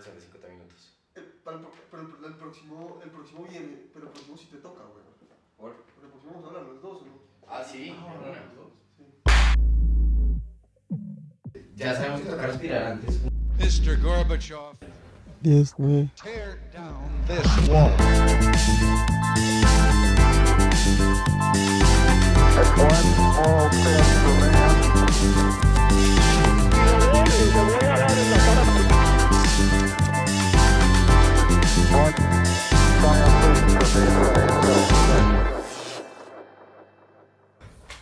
[0.00, 0.96] regresar de 50 minutos.
[1.14, 4.58] Eh, para el, pero el, el próximo, el próximo viene, pero el próximo sí te
[4.58, 5.04] toca, güey.
[5.56, 5.84] ¿Por?
[5.94, 7.20] Pero el próximo vamos a hablar los dos, ¿o no?
[7.46, 7.94] Ah, sí.
[8.96, 9.04] Sí.
[11.74, 13.20] Ya sabemos que toca respirar antes.
[13.58, 14.00] Mr.
[14.00, 14.76] Gorbachev,
[15.42, 16.10] 10, 9.
[16.22, 17.90] tear down this wall.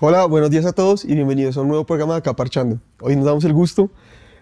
[0.01, 2.79] Hola, buenos días a todos y bienvenidos a un nuevo programa de Acá Parchando.
[3.01, 3.91] Hoy nos damos el gusto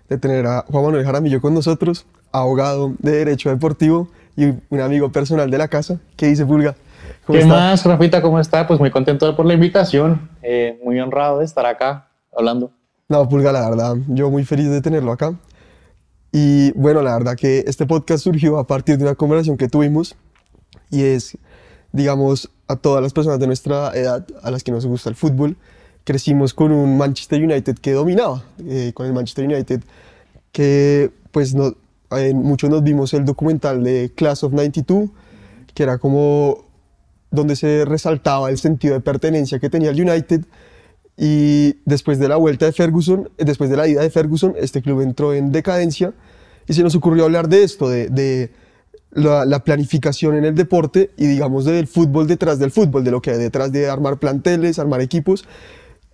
[0.09, 5.11] de tener a Juan Manuel Jaramillo con nosotros, abogado de Derecho Deportivo y un amigo
[5.11, 5.99] personal de la casa.
[6.17, 6.77] ¿Qué dice Pulga?
[7.25, 7.55] ¿Cómo ¿Qué está?
[7.55, 8.21] más, Rafita?
[8.23, 8.67] ¿Cómo está?
[8.67, 10.29] Pues muy contento por la invitación.
[10.43, 12.71] eh, muy honrado de estar acá hablando.
[13.09, 15.35] No, Pulga, la verdad, yo muy feliz de tenerlo acá.
[16.33, 20.17] Y bueno, la verdad que este podcast surgió a partir de una conversación que tuvimos
[20.91, 21.39] y es,
[21.93, 25.57] digamos, a todas las personas de nuestra edad a las que nos gusta el fútbol,
[26.05, 29.83] crecimos con un Manchester United que dominaba, eh, con el Manchester United
[30.53, 31.75] que pues no,
[32.35, 35.11] muchos nos vimos el documental de Class of 92,
[35.75, 36.65] que era como
[37.31, 40.45] donde se resaltaba el sentido de pertenencia que tenía el United.
[41.19, 44.81] Y después de la vuelta de Ferguson, eh, después de la ida de Ferguson, este
[44.81, 46.15] club entró en decadencia
[46.67, 48.51] y se nos ocurrió hablar de esto, de
[49.17, 53.23] la, la planificación en el deporte y digamos del fútbol detrás del fútbol, de lo
[53.23, 55.45] que hay detrás de armar planteles, armar equipos.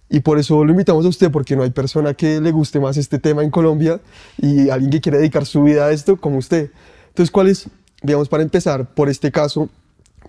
[0.09, 2.97] Y por eso lo invitamos a usted, porque no hay persona que le guste más
[2.99, 4.01] este tema en Colombia
[4.39, 6.71] y alguien que quiere dedicar su vida a esto como usted.
[7.09, 7.67] Entonces, ¿cuál es,
[8.03, 9.69] digamos, para empezar por este caso,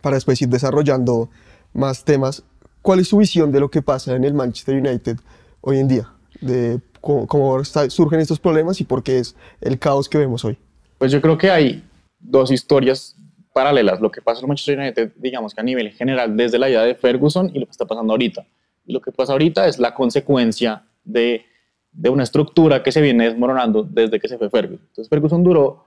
[0.02, 1.30] para después ir desarrollando
[1.74, 2.44] más temas,
[2.82, 5.18] cuál es su visión de lo que pasa en el Manchester United
[5.62, 6.10] hoy en día?
[6.40, 10.58] De cómo, cómo surgen estos problemas y por qué es el caos que vemos hoy.
[10.98, 11.84] Pues yo creo que hay
[12.24, 13.16] dos historias
[13.54, 14.02] paralelas.
[14.02, 16.96] Lo que pasa en Manchester United, digamos que a nivel general, desde la ida de
[16.96, 18.46] Ferguson y lo que está pasando ahorita.
[18.86, 21.46] Y lo que pasa ahorita es la consecuencia de,
[21.92, 24.86] de una estructura que se viene desmoronando desde que se fue Ferguson.
[24.90, 25.86] Entonces Ferguson duró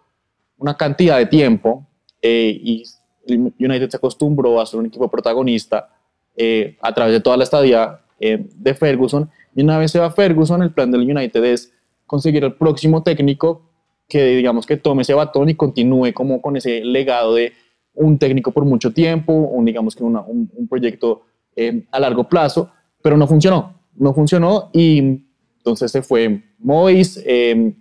[0.59, 1.87] una cantidad de tiempo
[2.22, 2.84] eh, y
[3.28, 5.91] United se acostumbró a ser un equipo protagonista
[6.37, 9.31] eh, a través de toda la estadía eh, de Ferguson.
[9.55, 11.72] Y una vez se va Ferguson, el plan del United es
[12.06, 13.66] conseguir el próximo técnico
[14.09, 17.53] que digamos que tome ese batón y continúe como con ese legado de
[17.94, 21.22] un técnico por mucho tiempo, un, digamos que una- un, un proyecto
[21.56, 22.71] eh, a largo plazo,
[23.03, 25.22] pero no funcionó, no funcionó y
[25.59, 27.75] entonces se fue Mois, eh,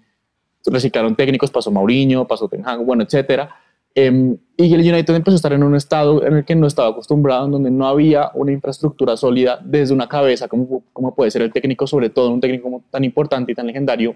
[0.65, 3.49] reciclaron técnicos, pasó Mourinho, pasó Ten Hag, bueno, etcétera.
[3.93, 6.89] Eh, y el United empezó a estar en un estado en el que no estaba
[6.89, 11.43] acostumbrado, en donde no había una infraestructura sólida desde una cabeza, como, como puede ser
[11.43, 14.15] el técnico, sobre todo un técnico tan importante y tan legendario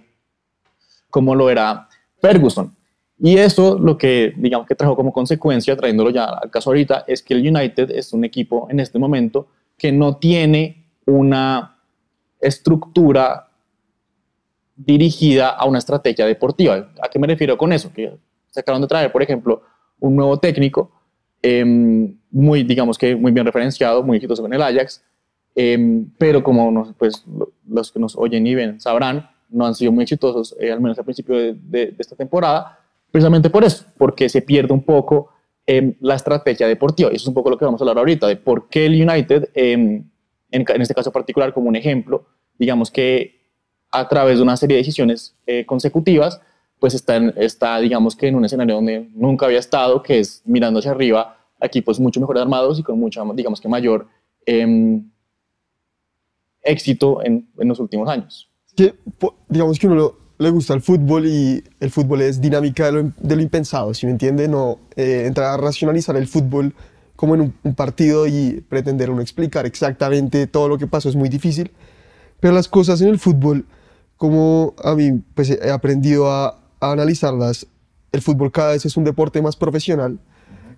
[1.10, 1.88] como lo era
[2.22, 2.76] Ferguson.
[3.22, 7.22] Y eso lo que, digamos, que trajo como consecuencia, trayéndolo ya al caso ahorita, es
[7.22, 9.48] que el United es un equipo en este momento
[9.78, 11.78] que no tiene una
[12.40, 13.48] estructura
[14.76, 16.92] dirigida a una estrategia deportiva.
[17.02, 17.92] ¿A qué me refiero con eso?
[17.92, 18.14] Que
[18.50, 19.62] se de traer, por ejemplo,
[20.00, 20.92] un nuevo técnico,
[21.42, 25.04] em, muy, digamos que muy bien referenciado, muy exitoso en el Ajax,
[25.56, 29.92] em, pero como pues, lo- los que nos oyen y ven sabrán, no han sido
[29.92, 32.80] muy exitosos, eh, al menos al principio de, esta temporada,
[33.12, 35.30] precisamente por eso, porque se pierde un poco
[35.66, 37.10] em, la estrategia deportiva.
[37.12, 39.02] Y eso es un poco lo que vamos a hablar ahorita, de por qué el
[39.10, 40.04] United, em,
[40.52, 42.26] en, en este caso particular, como un ejemplo,
[42.58, 43.40] digamos que
[43.92, 46.42] a través de una serie de decisiones eh, consecutivas,
[46.80, 50.42] pues está, en- está, digamos que en un escenario donde nunca había estado, que es
[50.46, 54.08] mirando hacia arriba, equipos mucho mejor armados y con mucha, digamos que mayor
[54.46, 55.10] em,
[56.62, 58.49] éxito en, en los últimos años.
[58.80, 58.96] Que
[59.50, 63.12] digamos que uno lo- le gusta el fútbol y el fútbol es dinámica de lo,
[63.20, 64.48] de lo impensado, si me entiende?
[64.48, 66.74] No eh, entrar a racionalizar el fútbol
[67.18, 71.18] como en un, un partido y pretender uno explicar exactamente todo lo que pasó es
[71.18, 71.72] muy difícil.
[72.40, 73.66] Pero las cosas en el fútbol,
[74.16, 77.68] como a mí pues, he aprendido a, a analizarlas,
[78.14, 80.20] el fútbol cada vez es un deporte más profesional,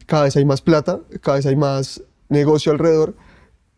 [0.07, 3.15] cada vez hay más plata, cada vez hay más negocio alrededor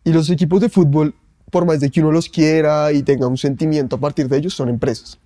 [0.05, 1.13] y los equipos de fútbol,
[1.53, 4.55] por más de que uno los quiera y tenga un sentimiento a partir de ellos,
[4.55, 5.19] son empresas.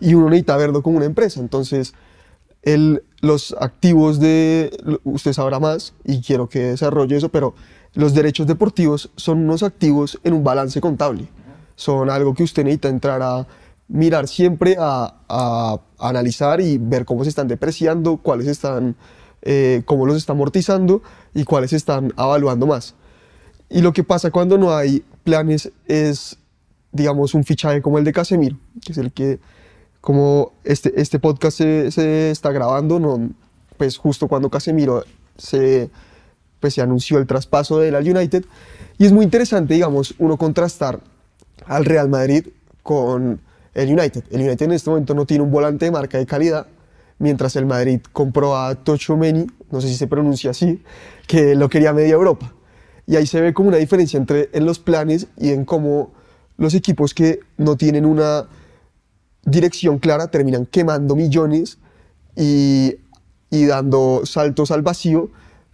[0.00, 1.40] Y uno necesita verlo como una empresa.
[1.40, 1.92] Entonces,
[2.62, 4.72] el, los activos de,
[5.04, 7.54] usted sabrá más y quiero que desarrolle eso, pero
[7.92, 11.28] los derechos deportivos son unos activos en un balance contable.
[11.76, 13.46] Son algo que usted necesita entrar a
[13.88, 18.96] mirar siempre, a, a analizar y ver cómo se están depreciando, cuáles están,
[19.42, 21.02] eh, cómo los está amortizando
[21.34, 22.94] y cuáles están evaluando más.
[23.70, 26.36] Y lo que pasa cuando no hay planes es,
[26.90, 29.38] digamos, un fichaje como el de Casemiro, que es el que
[30.00, 33.30] como este, este podcast se, se está grabando, no,
[33.76, 35.04] pues justo cuando Casemiro
[35.38, 35.88] se,
[36.58, 38.44] pues se anunció el traspaso del al United.
[38.98, 41.00] Y es muy interesante, digamos, uno contrastar
[41.66, 42.48] al Real Madrid
[42.82, 43.40] con
[43.74, 44.24] el United.
[44.30, 46.66] El United en este momento no tiene un volante de marca de calidad,
[47.18, 50.82] mientras el Madrid compró a Tocho Meni, no sé si se pronuncia así,
[51.26, 52.52] que lo quería media Europa.
[53.10, 56.12] Y ahí se ve como una diferencia entre en los planes y en cómo
[56.58, 58.46] los equipos que no tienen una
[59.44, 61.78] dirección clara terminan quemando millones
[62.36, 62.98] y,
[63.50, 65.28] y dando saltos al vacío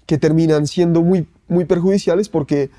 [0.07, 2.71] que terminan siendo muy, muy perjudiciales porque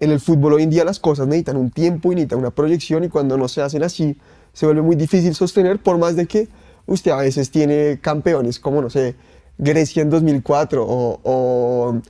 [0.00, 3.04] en el fútbol hoy en día las cosas necesitan un tiempo y necesitan una proyección
[3.04, 4.18] y cuando no se hacen así
[4.52, 6.48] se vuelve muy difícil sostener por más de que
[6.86, 9.14] usted a veces tiene campeones como, no sé,
[9.56, 12.00] Grecia en 2004 o, o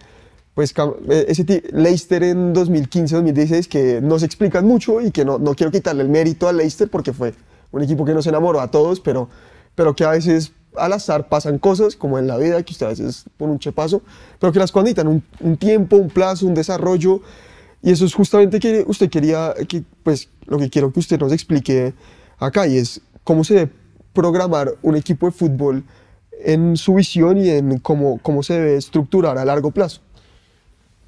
[0.55, 0.75] pues
[1.09, 5.55] eh, ese Leicester en 2015, 2016 que no se explican mucho y que no, no
[5.55, 7.35] quiero quitarle el mérito a Leicester porque fue
[7.71, 9.29] un equipo que nos enamoró a todos, pero,
[9.75, 12.91] pero que a veces al azar pasan cosas como en la vida que usted a
[12.91, 14.03] veces pone un chepazo,
[14.39, 17.23] pero que las cosas necesitan un, un tiempo, un plazo, un desarrollo
[17.83, 21.33] y eso es justamente que usted quería, que, pues lo que quiero que usted nos
[21.33, 21.95] explique
[22.39, 23.73] acá y es cómo se debe
[24.13, 25.85] programar un equipo de fútbol
[26.45, 30.01] en su visión y en cómo, cómo se debe estructurar a largo plazo.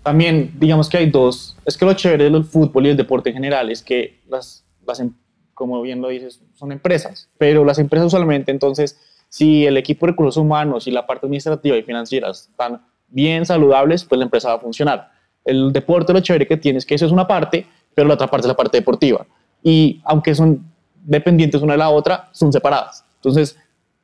[0.03, 1.57] También, digamos que hay dos.
[1.65, 5.01] Es que lo chévere del fútbol y el deporte en general es que las, las
[5.01, 5.15] em-
[5.55, 7.29] como bien lo dices, son empresas.
[7.39, 11.77] Pero las empresas usualmente, entonces, si el equipo de recursos humanos y la parte administrativa
[11.77, 15.11] y financiera están bien saludables, pues la empresa va a funcionar.
[15.45, 18.27] El deporte, lo chévere que tiene es que eso es una parte, pero la otra
[18.27, 19.27] parte es la parte deportiva.
[19.63, 20.65] Y aunque son
[21.05, 23.05] dependientes una de la otra, son separadas.
[23.17, 23.57] Entonces,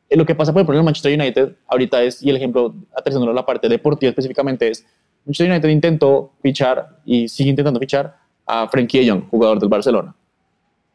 [0.09, 3.33] eh, lo que pasa, por ejemplo, en Manchester United ahorita es, y el ejemplo aterrizándolo
[3.33, 4.87] a la parte deportiva específicamente es,
[5.29, 8.17] Manchester United intentó fichar y sigue intentando fichar
[8.47, 10.15] a Frenkie de Jong, jugador del Barcelona.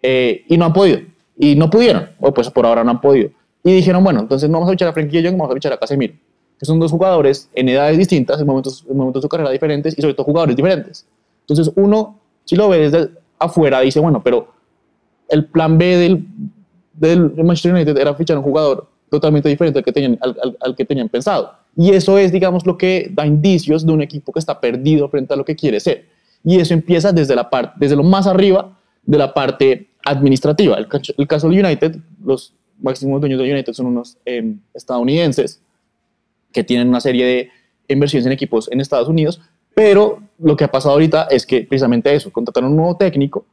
[0.01, 0.99] Eh, y no han podido.
[1.37, 3.29] Y no pudieron, o pues por ahora no han podido.
[3.63, 5.71] Y dijeron, bueno, entonces no vamos a fichar a Frenkie de Jong, vamos a fichar
[5.73, 6.13] a Casemiro.
[6.59, 9.97] Que son dos jugadores en edades distintas, en momentos, en momentos de su carrera diferentes
[9.97, 11.05] y sobre todo jugadores diferentes.
[11.41, 13.09] Entonces uno, si lo ve desde
[13.39, 14.47] afuera, dice, bueno, pero
[15.29, 16.25] el plan B del,
[16.93, 20.57] del Manchester United era fichar a un jugador totalmente diferente al que, tenían, al, al-
[20.59, 21.53] al que tenían pensado.
[21.75, 25.33] Y eso es, digamos, lo que da indicios de un equipo que está perdido frente
[25.33, 26.05] a lo que quiere ser.
[26.43, 30.77] Y eso empieza desde, la parte, desde lo más arriba de la parte administrativa.
[30.77, 30.87] El,
[31.17, 35.61] el caso del United, los máximos dueños del United son unos eh, estadounidenses
[36.51, 37.49] que tienen una serie de
[37.87, 39.41] inversiones en equipos en Estados Unidos,
[39.73, 43.45] pero lo que ha pasado ahorita es que precisamente eso, contrataron un nuevo técnico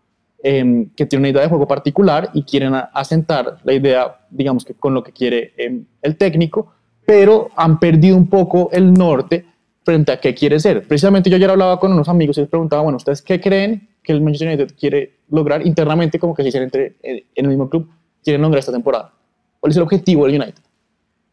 [0.43, 4.75] eh, que tiene una idea de juego particular y quieren asentar la idea, digamos que
[4.75, 6.73] con lo que quiere eh, el técnico,
[7.11, 9.45] pero han perdido un poco el norte
[9.83, 10.87] frente a qué quiere ser.
[10.87, 14.13] Precisamente yo ayer hablaba con unos amigos y les preguntaba, bueno, ¿ustedes qué creen que
[14.13, 17.69] el Manchester United quiere lograr internamente, como que se dicen entre, eh, en el mismo
[17.69, 17.91] club,
[18.23, 19.13] quieren lograr esta temporada?
[19.59, 20.63] ¿Cuál es el objetivo del United?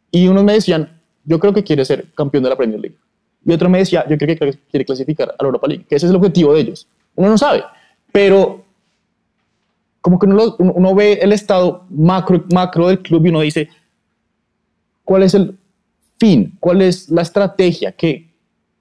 [0.09, 2.97] Y unos me decían, yo creo que quiere ser campeón de la Premier League.
[3.45, 6.07] Y otro me decía, yo creo que quiere clasificar a la Europa League, que ese
[6.07, 6.87] es el objetivo de ellos.
[7.13, 7.63] Uno no sabe,
[8.11, 8.65] pero
[10.01, 13.69] como que uno, lo- uno ve el estado macro, macro del club y uno dice,
[15.03, 15.55] ¿cuál es el
[16.19, 16.55] fin?
[16.59, 17.91] ¿Cuál es la estrategia?
[17.91, 18.29] ¿Qué,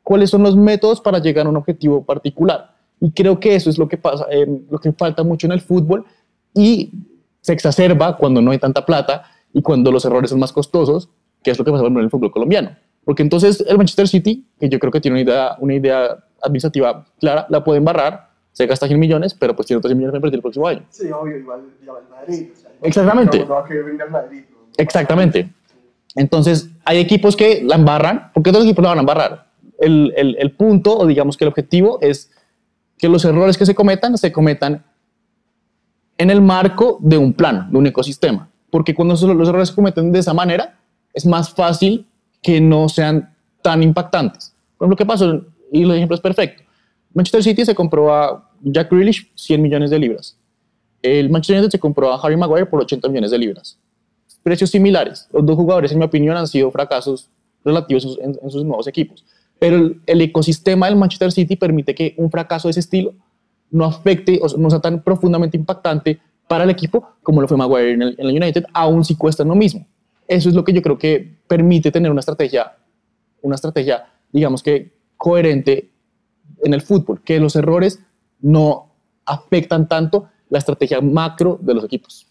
[0.02, 2.74] ¿Cuáles son los métodos para llegar a un objetivo particular?
[3.00, 5.60] Y creo que eso es lo que pasa, eh, lo que falta mucho en el
[5.60, 6.04] fútbol
[6.54, 6.92] y
[7.40, 11.08] se exacerba cuando no hay tanta plata y cuando los errores son más costosos,
[11.42, 12.70] que es lo que pasa en el fútbol colombiano.
[13.04, 17.06] Porque entonces el Manchester City, que yo creo que tiene una idea, una idea administrativa
[17.20, 20.19] clara, la pueden barrar, se gasta 100 millones, pero pues tiene otros 100 millones para
[20.19, 20.82] invertir el próximo año.
[20.88, 22.48] Sí, obvio, igual, igual Madrid.
[22.82, 23.40] Exactamente.
[23.40, 24.44] No, va a querer venir al Madrid.
[24.76, 25.48] Exactamente.
[26.17, 29.46] Entonces, hay equipos que la embarran, porque otros equipos la van a embarrar.
[29.79, 32.31] El, punto, o digamos que el objetivo, es
[32.96, 34.85] que los errores que se cometan, se cometan
[36.17, 38.49] en el marco de un plan, de un ecosistema.
[38.70, 40.79] Porque cuando los errores se cometen de esa manera,
[41.13, 42.06] es más fácil
[42.43, 44.55] que no sean tan impactantes.
[44.79, 45.44] Por ejemplo, ¿qué pasó?
[45.70, 46.63] Y el ejemplo es perfecto.
[47.13, 50.39] Manchester City se compró a Jack Grealish 100 millones de libras.
[51.03, 53.79] El Manchester United se compró a Harry Maguire por 80 millones de libras
[54.46, 55.29] precios similares.
[55.32, 57.29] Los dos jugadores, en mi opinión, han sido fracasos
[57.65, 59.24] relativos en en, sus nuevos equipos.
[59.58, 63.12] Pero el, el ecosistema del Manchester City permite que un fracaso de ese estilo
[63.72, 67.91] no afecte o no sea tan profundamente impactante para el equipo como lo fue Maguire
[67.91, 69.84] en el, en el United, aun si cuestan lo mismo.
[70.29, 72.76] Eso es lo que yo creo que permite tener una estrategia,
[73.43, 75.91] una estrategia, digamos que coherente
[76.62, 77.98] en el fútbol, que los errores
[78.41, 78.93] no
[79.24, 82.29] afectan tanto la estrategia macro de los equipos.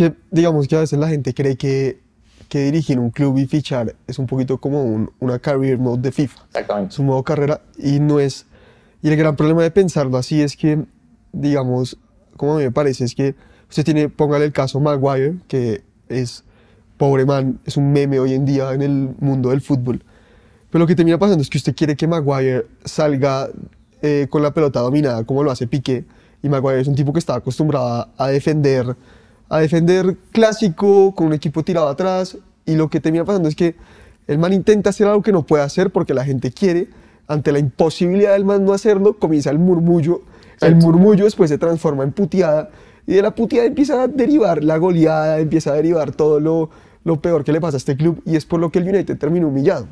[0.00, 2.00] Que digamos que a veces la gente cree que,
[2.48, 6.10] que dirigir un club y fichar es un poquito como un- una career mode de
[6.10, 6.40] FIFA.
[6.46, 6.94] Exactamente.
[6.94, 8.46] Es un modo carrera y no es...
[9.02, 10.86] Y el gran problema de pensarlo así es que,
[11.32, 11.98] digamos,
[12.38, 13.34] como a mí me parece, es que
[13.68, 16.44] usted tiene, póngale el caso Maguire, que es,
[16.96, 20.02] pobre man, es un meme hoy en día en el mundo del fútbol.
[20.70, 23.50] Pero lo que termina pasando es que usted quiere que Maguire salga
[24.00, 26.06] eh, con la pelota dominada como lo hace Piqué.
[26.42, 28.96] Y Maguire es un tipo que está acostumbrado a defender,
[29.50, 32.38] a defender clásico, con un equipo tirado atrás.
[32.64, 33.76] Y lo que termina pasando es que
[34.26, 36.88] el man intenta hacer algo que no puede hacer porque la gente quiere.
[37.26, 40.22] Ante la imposibilidad del man no hacerlo, comienza el murmullo.
[40.60, 42.70] El murmullo después se transforma en puteada.
[43.06, 46.70] Y de la puteada empieza a derivar la goleada, empieza a derivar todo lo,
[47.02, 48.22] lo peor que le pasa a este club.
[48.24, 49.86] Y es por lo que el United terminó humillado.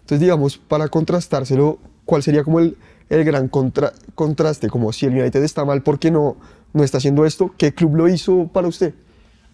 [0.00, 2.76] Entonces, digamos, para contrastárselo, ¿cuál sería como el,
[3.10, 4.68] el gran contra- contraste?
[4.70, 6.36] Como si el United está mal, ¿por qué no,
[6.76, 7.52] no está haciendo esto?
[7.56, 8.94] ¿Qué club lo hizo para usted?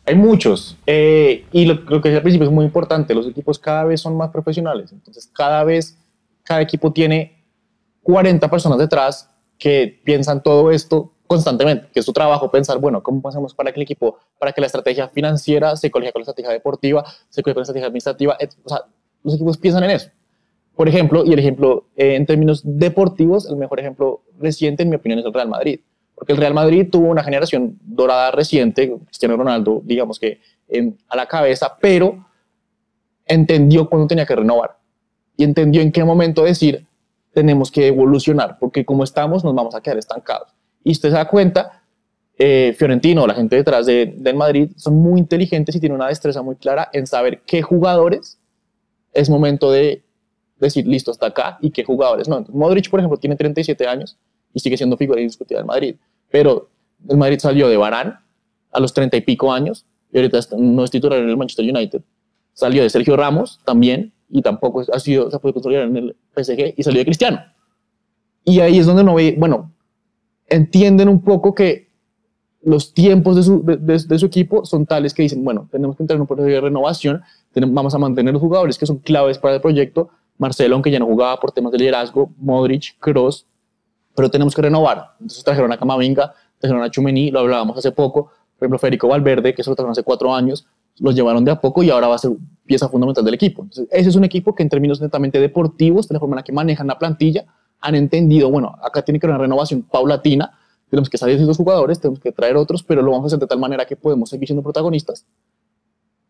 [0.04, 0.76] Hay muchos.
[0.86, 3.14] eh, y lo, que decía al principio es muy importante.
[3.14, 4.92] Los equipos cada vez son más profesionales.
[4.92, 5.96] Entonces, cada vez,
[6.42, 7.44] cada equipo tiene
[8.02, 13.26] 40 personas detrás que piensan todo esto constantemente, que es su trabajo pensar, bueno, ¿cómo
[13.26, 16.50] hacemos para que el equipo, para que la estrategia financiera se colega con la estrategia
[16.50, 18.36] deportiva, se colega con la estrategia administrativa?
[18.64, 18.80] O sea,
[19.22, 20.10] los equipos piensan en eso.
[20.74, 24.96] Por ejemplo, y el ejemplo eh, en términos deportivos, el mejor ejemplo reciente, en mi
[24.96, 25.80] opinión, es el Real Madrid.
[26.14, 31.16] Porque el Real Madrid tuvo una generación dorada reciente, Cristiano Ronaldo, digamos que em, a
[31.16, 32.24] la cabeza, pero
[33.26, 34.78] entendió cuándo tenía que renovar
[35.36, 36.86] y entendió en qué momento decir
[37.32, 40.54] tenemos que evolucionar, porque como estamos nos vamos a quedar estancados.
[40.84, 41.82] Y usted se da cuenta,
[42.38, 46.42] eh, Fiorentino, la gente detrás de, del Madrid, son muy inteligentes y tienen una destreza
[46.42, 48.38] muy clara en saber qué jugadores
[49.14, 50.02] es momento de
[50.58, 52.44] decir, listo, hasta acá, y qué jugadores no.
[52.50, 54.18] Modric, por ejemplo, tiene 37 años
[54.54, 55.96] y sigue siendo figura indiscutida del Madrid,
[56.30, 56.68] pero
[57.08, 58.18] el Madrid salió de Barán
[58.72, 62.02] a los 30 y pico años y ahorita no es titular en el Manchester United.
[62.54, 66.74] Salió de Sergio Ramos también y tampoco ha sido, se puede consolidar en el PSG
[66.76, 67.40] y salió de Cristiano.
[68.44, 69.72] Y ahí es donde uno ve, bueno,
[70.48, 71.88] entienden un poco que
[72.62, 75.96] los tiempos de su, de, de- de su equipo son tales que dicen, bueno, tenemos
[75.96, 78.98] que entrar en un proceso de renovación, tenemos- vamos a mantener los jugadores que son
[78.98, 83.46] claves para el proyecto, Marcelo, aunque ya no jugaba por temas de liderazgo, Modric, Kroos,
[84.14, 85.12] pero tenemos que renovar.
[85.20, 88.24] Entonces trajeron a Camavinga, trajeron a Chumení, lo hablábamos hace poco,
[88.58, 90.66] por ejemplo, Federico Valverde, que eso lo trajeron hace cuatro años,
[91.00, 92.30] los llevaron de a poco y ahora va a ser
[92.64, 93.62] pieza fundamental del equipo.
[93.62, 96.42] Entonces, ese es un equipo que en términos netamente deportivos, de la forma en la
[96.44, 97.44] que manejan la plantilla,
[97.80, 100.52] han entendido, bueno, acá tiene que haber una renovación paulatina,
[100.88, 103.38] tenemos que salir de esos jugadores, tenemos que traer otros, pero lo vamos a hacer
[103.40, 105.26] de tal manera que podemos seguir siendo protagonistas,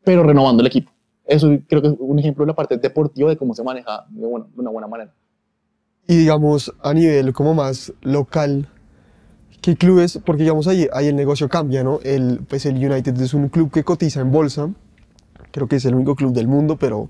[0.04, 0.90] pero renovando el equipo.
[1.24, 4.26] Eso creo que es un ejemplo de la parte deportiva de cómo se maneja de,
[4.26, 5.12] buena- de una buena manera.
[6.12, 8.68] Y digamos, a nivel como más local,
[9.62, 10.20] ¿qué clubes?
[10.22, 12.00] Porque digamos, ahí, ahí el negocio cambia, ¿no?
[12.02, 14.68] El, pues el United es un club que cotiza en bolsa,
[15.52, 17.08] creo que es el único club del mundo, pero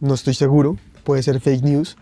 [0.00, 1.96] no estoy seguro, puede ser fake news.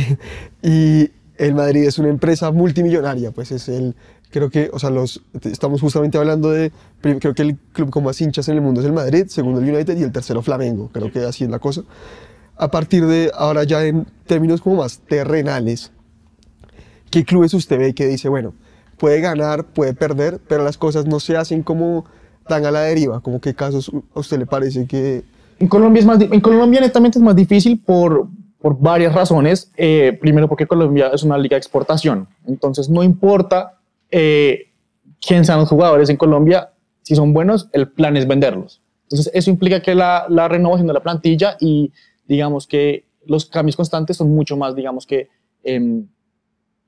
[0.62, 3.96] y el Madrid es una empresa multimillonaria, pues es el,
[4.30, 8.20] creo que, o sea, los, estamos justamente hablando de, creo que el club con más
[8.20, 11.10] hinchas en el mundo es el Madrid, segundo el United y el tercero Flamengo, creo
[11.10, 11.84] que así es la cosa.
[12.60, 15.90] A partir de ahora ya en términos como más terrenales,
[17.10, 18.52] ¿qué clubes usted ve que dice, bueno,
[18.98, 22.04] puede ganar, puede perder, pero las cosas no se hacen como
[22.46, 23.20] tan a la deriva?
[23.20, 25.24] Como qué casos a usted le parece que...
[25.58, 28.28] En Colombia, es más, en Colombia netamente es más difícil por,
[28.60, 29.72] por varias razones.
[29.78, 32.28] Eh, primero porque Colombia es una liga de exportación.
[32.46, 33.78] Entonces no importa
[34.10, 34.68] eh,
[35.26, 38.82] quién sean los jugadores en Colombia, si son buenos, el plan es venderlos.
[39.04, 41.90] Entonces eso implica que la renovación de la plantilla y
[42.30, 45.28] digamos que los cambios constantes son mucho más, digamos que
[45.64, 46.06] em,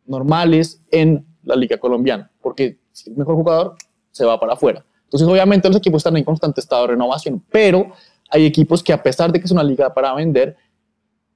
[0.06, 3.74] normales en la liga colombiana, porque si el mejor jugador
[4.12, 4.84] se va para afuera.
[5.02, 7.92] Entonces, obviamente, los equipos están en constante estado de renovación, pero
[8.30, 10.56] hay equipos que, a pesar de que es una liga para vender,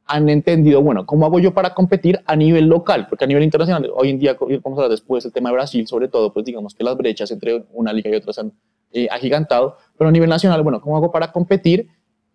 [0.04, 3.08] han entendido, bueno, ¿cómo hago yo para competir a nivel local?
[3.08, 5.84] Porque a nivel internacional, hoy en día, vamos a hablar después del tema de Brasil,
[5.88, 8.52] sobre todo, pues digamos que las brechas entre una liga y otra se han
[8.92, 11.88] eh, agigantado, pero a nivel nacional, bueno, ¿cómo hago para competir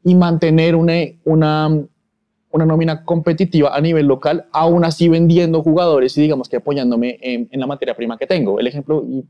[0.04, 0.94] y mantener una,
[1.26, 1.70] una,
[2.52, 7.48] una nómina competitiva a nivel local, aún así vendiendo jugadores y digamos que apoyándome en,
[7.52, 8.60] en la materia prima que tengo?
[8.60, 9.24] El ejemplo, y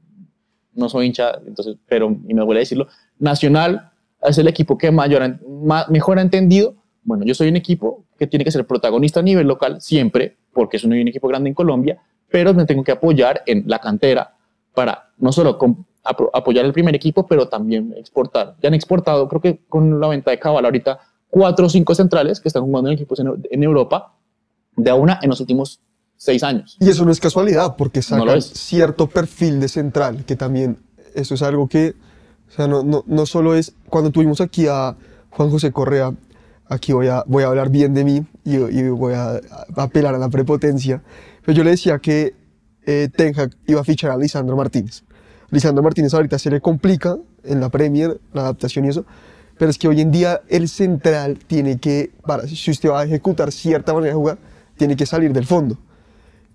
[0.74, 2.88] no soy hincha, entonces, pero y me duele decirlo,
[3.20, 8.06] Nacional es el equipo que mayor, ma- mejor ha entendido, bueno, yo soy un equipo
[8.18, 11.50] que tiene que ser protagonista a nivel local siempre, porque es un, un equipo grande
[11.50, 12.00] en Colombia,
[12.30, 14.36] pero me tengo que apoyar en la cantera
[14.74, 15.58] para no solo
[16.04, 18.56] apoyar el primer equipo, pero también exportar.
[18.62, 22.40] Ya han exportado, creo que con la venta de Cabal ahorita, cuatro o cinco centrales
[22.40, 24.16] que están jugando en equipos en, en Europa,
[24.76, 25.80] de a una en los últimos
[26.16, 26.78] seis años.
[26.80, 30.78] Y eso no es casualidad, porque sacan cierto perfil de central, que también
[31.16, 31.96] eso es algo que,
[32.50, 34.96] o sea, no, no, no solo es, cuando tuvimos aquí a
[35.30, 36.14] Juan José Correa,
[36.68, 39.42] aquí voy a, voy a hablar bien de mí y, y voy a, a
[39.84, 41.02] apelar a la prepotencia,
[41.44, 42.34] pero yo le decía que
[42.86, 45.04] eh, Ten Hag iba a fichar a Lisandro Martínez.
[45.52, 49.06] Lisandro Martínez ahorita se le complica en la Premier, la adaptación y eso,
[49.58, 53.04] pero es que hoy en día el central tiene que, para, si usted va a
[53.04, 54.38] ejecutar cierta manera de jugar,
[54.78, 55.78] tiene que salir del fondo.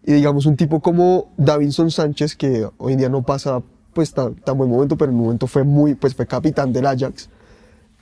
[0.04, 3.62] Y digamos un tipo como Davinson Sánchez, que hoy en día no pasa
[3.92, 6.86] pues tan, tan buen momento, pero en un momento fue muy, pues fue capitán del
[6.86, 7.28] Ajax.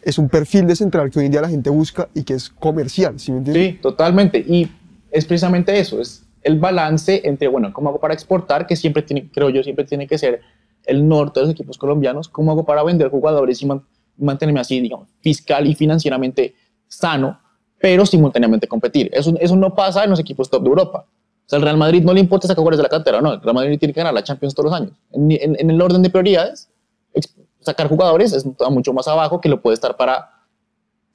[0.02, 2.50] Es un perfil de central que hoy en día la gente busca y que es
[2.50, 3.72] comercial, ¿sí me entiendes?
[3.72, 4.38] Sí, totalmente.
[4.38, 4.70] Y
[5.10, 9.30] es precisamente eso, es el balance entre, bueno, cómo hago para exportar, que siempre tiene,
[9.32, 10.42] creo yo, siempre tiene que ser
[10.86, 13.82] el norte de los equipos colombianos, cómo hago para vender jugadores y man-
[14.16, 16.54] mantenerme así, digamos, fiscal y financieramente
[16.88, 17.40] sano,
[17.80, 19.10] pero simultáneamente competir.
[19.12, 21.06] Eso, eso no pasa en los equipos top de Europa.
[21.08, 23.34] O sea, al Real Madrid no le importa sacar jugadores de la cantera, no.
[23.34, 24.92] El Real Madrid tiene que ganar la Champions todos los años.
[25.12, 26.68] En, en- en el orden de prioridades,
[27.60, 30.30] sacar jugadores es mucho más abajo que lo puede estar para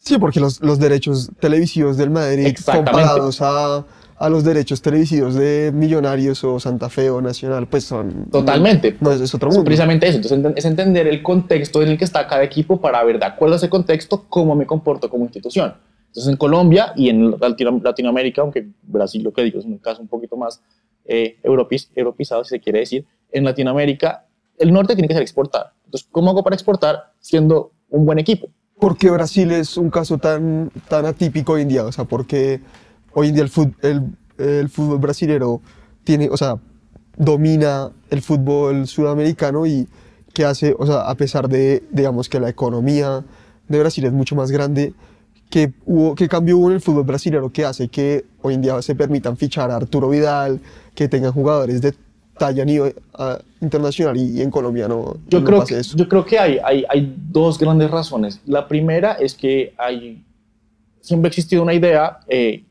[0.01, 3.85] Sí, porque los, los derechos televisivos del Madrid comparados a,
[4.19, 8.25] a los derechos televisivos de Millonarios o Santa Fe o Nacional, pues son...
[8.29, 8.97] Totalmente.
[8.99, 9.65] No, es, es otro Es mundo.
[9.65, 10.17] precisamente eso.
[10.17, 13.53] Entonces, es entender el contexto en el que está cada equipo para ver, de acuerdo
[13.55, 15.73] a ese contexto, cómo me comporto como institución.
[16.07, 20.01] Entonces, en Colombia y en Latino- Latinoamérica, aunque Brasil, lo que digo, es un caso
[20.01, 20.61] un poquito más
[21.05, 24.25] eh, europiz- europeizado, si se quiere decir, en Latinoamérica,
[24.57, 25.71] el norte tiene que ser exportar.
[25.85, 28.49] Entonces, ¿cómo hago para exportar siendo un buen equipo?
[28.79, 31.85] ¿Por qué Brasil es un caso tan, tan atípico hoy en día?
[31.85, 32.59] O sea, porque
[33.13, 34.03] hoy en día el, fut- el,
[34.37, 35.61] el fútbol brasilero
[36.03, 36.57] tiene, o sea,
[37.17, 39.87] domina el fútbol sudamericano y
[40.33, 43.23] que hace, o sea, a pesar de, digamos, que la economía
[43.67, 44.93] de Brasil es mucho más grande,
[45.49, 48.81] que hubo, qué cambio hubo en el fútbol brasilero que hace que hoy en día
[48.81, 50.61] se permitan fichar a Arturo Vidal,
[50.95, 51.93] que tengan jugadores de
[52.37, 52.95] talla nivel
[53.59, 55.97] internacional y, y en Colombia no, Yo, no creo, que, eso.
[55.97, 58.39] yo creo que hay, hay, hay dos grandes razones.
[58.45, 60.23] La primera es que hay,
[61.01, 62.63] siempre ha existido una idea eh,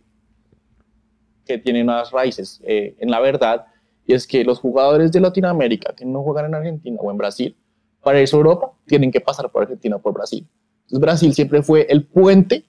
[1.49, 3.67] que tiene unas raíces eh, en la verdad,
[4.07, 7.57] y es que los jugadores de Latinoamérica que no juegan en Argentina o en Brasil,
[8.03, 10.47] para irse a Europa, tienen que pasar por Argentina o por Brasil.
[10.83, 12.65] Entonces Brasil siempre fue el puente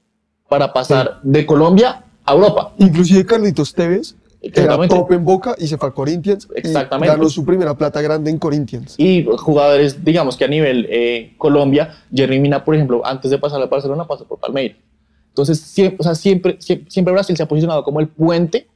[0.48, 2.74] para pasar de Colombia a Europa.
[2.78, 6.48] Inclusive Carlitos Tevez era top en Boca y se fue a Corinthians.
[6.56, 7.16] y Exactamente.
[7.16, 8.96] ganó su primera plata grande en Corinthians.
[8.98, 13.62] Y jugadores, digamos que a nivel eh, Colombia, Jerry Mina, por ejemplo, antes de pasar
[13.62, 14.78] a Barcelona, pasó por Palmeiras.
[15.42, 18.68] Entonces, siempre, o sea, siempre, siempre, siempre Brasil se ha posicionado como el puente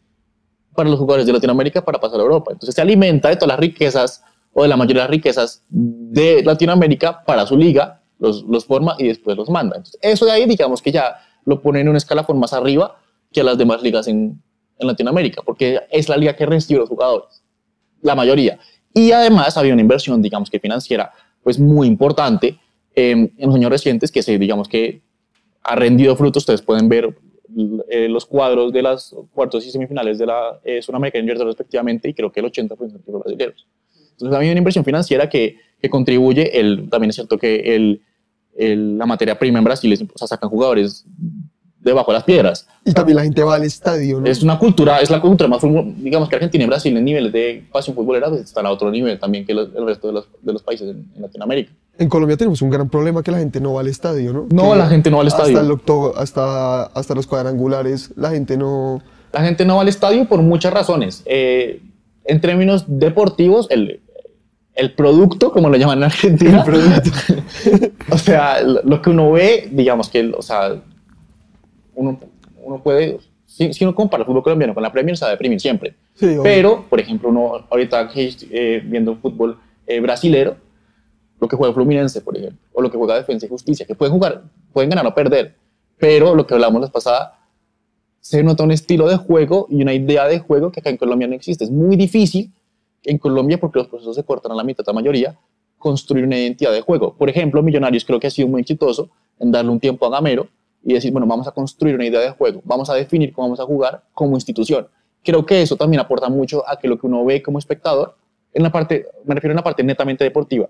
[0.76, 2.52] para los jugadores de Latinoamérica para pasar a Europa.
[2.52, 4.24] Entonces, se alimenta de todas las riquezas
[4.54, 8.96] o de la mayoría de las riquezas de Latinoamérica para su liga, los, los forma
[8.98, 9.78] y después los manda.
[9.78, 12.98] Entonces, eso de ahí, digamos que ya lo pone en un escalafón más arriba
[13.32, 14.42] que a las demás ligas en,
[14.80, 17.44] en Latinoamérica, porque es la liga que recibe los jugadores
[18.04, 18.60] la mayoría.
[18.94, 22.60] Y además había una inversión, digamos que financiera, pues muy importante
[22.96, 25.02] eh, en los años recientes que se, digamos que
[25.64, 26.42] ha rendido frutos.
[26.44, 27.16] Ustedes pueden ver
[27.90, 32.14] eh, los cuadros de las cuartos y semifinales de la eh, Sudamericana Junior respectivamente y
[32.14, 33.68] creo que el 80% son brasileños.
[34.12, 38.02] Entonces había una inversión financiera que, que contribuye, el, también es cierto que el,
[38.56, 41.06] el- la materia prima en Brasil, es, o sea, sacan jugadores
[41.80, 42.68] debajo de las piedras.
[42.86, 44.28] Y también la gente va al estadio, ¿no?
[44.28, 45.62] Es una cultura, es la cultura más,
[45.98, 49.20] digamos que Argentina y Brasil en niveles de pasión futbolera pues, están a otro nivel
[49.20, 51.72] también que los- el resto de los, de los países en, en Latinoamérica.
[51.98, 54.48] En Colombia tenemos un gran problema que la gente no va al estadio, ¿no?
[54.52, 55.58] No, Que la gente no va al estadio.
[55.60, 59.02] Hasta, el octo- hasta, hasta los cuadrangulares, la gente no...
[59.32, 61.22] La gente no va al estadio por muchas razones.
[61.26, 61.82] Eh,
[62.26, 64.00] en términos deportivos, el,
[64.76, 67.12] el producto, como lo llaman en Argentina, El producto.
[68.12, 70.76] o sea, lo que uno ve, digamos que, o sea,
[71.96, 72.20] uno,
[72.64, 75.32] uno puede, si, si uno compara el fútbol colombiano con la Premier, se va a
[75.32, 75.96] deprimir siempre.
[76.16, 76.38] Sí.
[76.42, 80.56] Pero, por ejemplo, uno ahorita eh, viendo fútbol eh, brasilero,
[81.44, 84.14] lo que juega Fluminense, por ejemplo, o lo que juega Defensa y Justicia, que pueden
[84.14, 85.56] jugar, pueden ganar o perder,
[85.98, 87.38] pero lo que hablamos la pasada,
[88.22, 91.28] se nota un estilo de juego y una idea de juego que acá en Colombia
[91.28, 91.66] no existe.
[91.66, 92.54] Es muy difícil
[93.04, 95.38] en Colombia, porque los procesos se cortan a la mitad, la mayoría,
[95.78, 97.14] construir una identidad de juego.
[97.14, 100.48] Por ejemplo, Millonarios creo que ha sido muy exitoso en darle un tiempo a Gamero
[100.82, 103.60] y decir, bueno, vamos a construir una idea de juego, vamos a definir cómo vamos
[103.60, 104.88] a jugar como institución.
[105.22, 108.16] Creo que eso también aporta mucho a que lo que uno ve como espectador,
[108.54, 110.70] en la parte, me refiero a una parte netamente deportiva,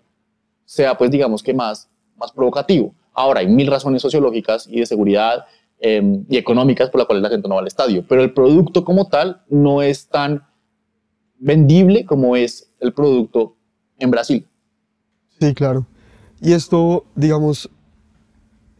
[0.65, 2.93] sea pues digamos que más, más provocativo.
[3.13, 5.45] Ahora, hay mil razones sociológicas y de seguridad
[5.79, 8.83] eh, y económicas por las cuales la gente no va al estadio, pero el producto
[8.83, 10.43] como tal no es tan
[11.37, 13.55] vendible como es el producto
[13.99, 14.47] en Brasil.
[15.39, 15.85] Sí, claro.
[16.41, 17.69] Y esto, digamos,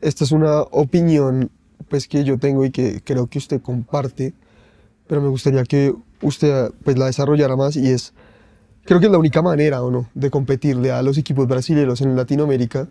[0.02, 1.52] esta es una opinión
[1.90, 4.34] pues que yo tengo y que creo que usted comparte,
[5.08, 8.14] pero me gustaría que usted pues la desarrollara más y es,
[8.86, 12.16] creo que es la única manera, ¿o no?, de competirle a los equipos brasileños en
[12.16, 12.88] Latinoamérica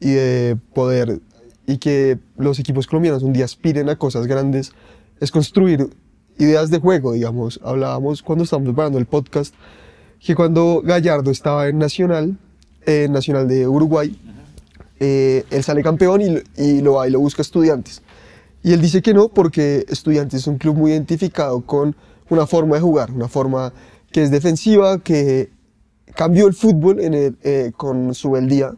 [0.00, 1.20] y de poder,
[1.66, 4.72] y que los equipos colombianos un día aspiren a cosas grandes,
[5.20, 5.88] es construir
[6.38, 7.60] ideas de juego, digamos.
[7.62, 9.54] Hablábamos cuando estábamos preparando el podcast,
[10.20, 12.38] que cuando Gallardo estaba en Nacional,
[12.86, 14.18] en Nacional de Uruguay,
[15.00, 18.02] eh, él sale campeón y, y lo va y lo busca estudiantes.
[18.62, 21.94] Y él dice que no porque estudiantes es un club muy identificado con
[22.30, 23.72] una forma de jugar, una forma
[24.14, 25.50] que es defensiva, que
[26.14, 28.76] cambió el fútbol en el, eh, con su beldía,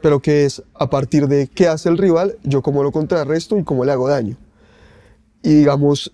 [0.00, 3.64] pero que es a partir de qué hace el rival, yo cómo lo contrarresto y
[3.64, 4.36] cómo le hago daño.
[5.42, 6.12] Y digamos,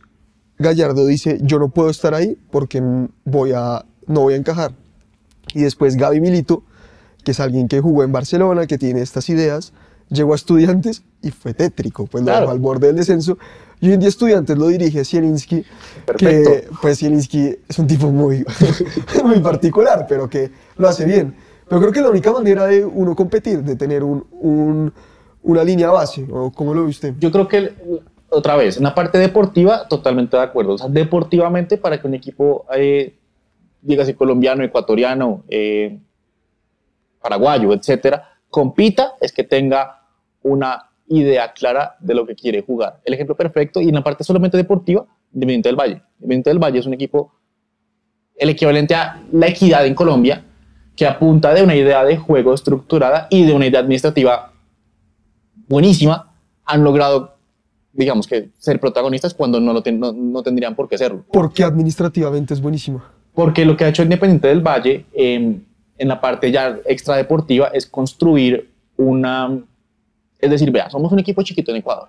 [0.59, 2.83] Gallardo dice, yo no puedo estar ahí porque
[3.27, 4.73] voy a, no voy a encajar.
[5.53, 6.63] Y después Gaby Milito,
[7.23, 9.75] que es alguien que jugó en Barcelona, que tiene estas ideas,
[10.09, 12.41] llegó a Estudiantes y fue tétrico, pues lo Claro.
[12.41, 13.37] dejó al borde del descenso.
[13.81, 15.67] Y hoy en día Estudiantes lo dirige Zielinski, que
[16.05, 16.77] Perfecto.
[16.81, 18.45] pues Zielinski es un tipo muy,
[19.25, 21.35] muy particular, pero que lo hace bien.
[21.69, 24.93] Pero creo que la única manera de uno competir, de tener un, un-
[25.43, 27.15] una línea base, o cómo lo ve usted.
[27.19, 27.75] Yo creo que,
[28.31, 30.73] otra vez, en la parte deportiva, totalmente de acuerdo.
[30.75, 33.19] O sea, deportivamente, para que un equipo, eh,
[33.83, 35.99] dígase colombiano, ecuatoriano, eh,
[37.21, 40.03] paraguayo, etcétera, compita, es que tenga
[40.43, 43.01] una idea clara de lo que quiere jugar.
[43.05, 46.03] El ejemplo perfecto, y en la parte solamente deportiva, Independiente del Valle.
[46.21, 47.33] Independiente del Valle es un equipo,
[48.37, 50.45] el equivalente a la equidad en Colombia,
[50.97, 54.53] que apunta de una idea de juego estructurada y de una idea administrativa
[55.69, 56.33] buenísima,
[56.65, 57.35] han logrado,
[57.93, 61.25] digamos que, ser protagonistas cuando no, lo ten- no, no tendrían por qué serlo.
[61.33, 63.11] Porque administrativamente es buenísima.
[63.35, 65.59] Porque lo que ha hecho Independiente del Valle eh,
[65.99, 69.59] en la parte ya extradeportiva es construir una...
[70.45, 72.09] Es decir, vea, somos un equipo chiquito en Ecuador.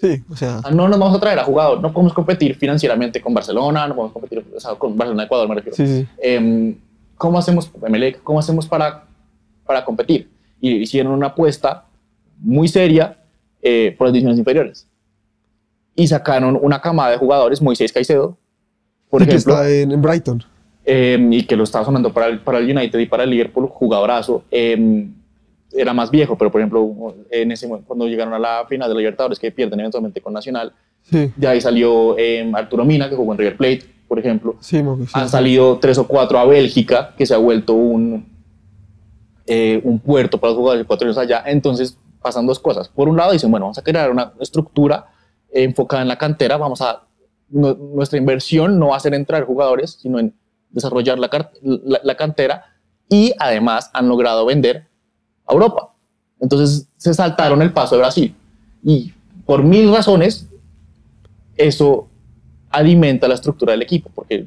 [0.00, 3.20] Sí, o sea, Ah, No nos vamos a traer a jugador, no podemos competir financieramente
[3.20, 5.76] con Barcelona, no podemos competir o sea, con Barcelona, Ecuador, me refiero.
[5.76, 6.06] sí, sí.
[6.20, 6.74] Em,
[7.16, 9.04] ¿cómo hacemos, Emelec, cómo hacemos para,
[9.64, 10.28] para competir?
[10.60, 11.84] Y hicieron una apuesta
[12.38, 13.18] muy seria
[13.62, 14.88] eh, por las divisiones inferiores.
[15.94, 18.36] Y sacaron una camada de jugadores, Moisés Caicedo,
[19.08, 20.42] por y que ejemplo, está en, en Brighton.
[20.84, 23.68] em, y que lo estaba sonando para el, para el United y para el Liverpool,
[23.68, 24.42] jugadorazo.
[24.50, 25.14] em,
[25.74, 28.94] era más viejo, pero por ejemplo, en ese, momento, cuando llegaron a la final de
[28.94, 30.72] la Libertadores, que pierden eventualmente con Nacional,
[31.04, 34.56] Sí, de ahí salió em, Arturo Mina, que jugó en River Plate, por ejemplo.
[34.60, 38.24] sí, sí, Han salido tres o cuatro a Bélgica, que se ha vuelto un,
[39.46, 41.42] eh, un puerto para los jugadores ecuatorianos allá.
[41.46, 42.88] Entonces pasan dos cosas.
[42.88, 45.06] Por un lado dicen, bueno, vamos a crear una estructura
[45.52, 47.02] eh, enfocada en la cantera, vamos a,
[47.48, 50.34] nu- nuestra inversión no va a ser en traer jugadores, sino en
[50.70, 51.28] desarrollar la,
[51.62, 52.64] la, la cantera
[53.08, 54.86] y además han logrado vender
[55.46, 55.90] a Europa.
[56.40, 58.34] Entonces se saltaron el paso de Brasil
[58.84, 59.12] y
[59.46, 60.46] por mil razones
[61.56, 62.08] eso
[62.70, 64.46] alimenta la estructura del equipo, porque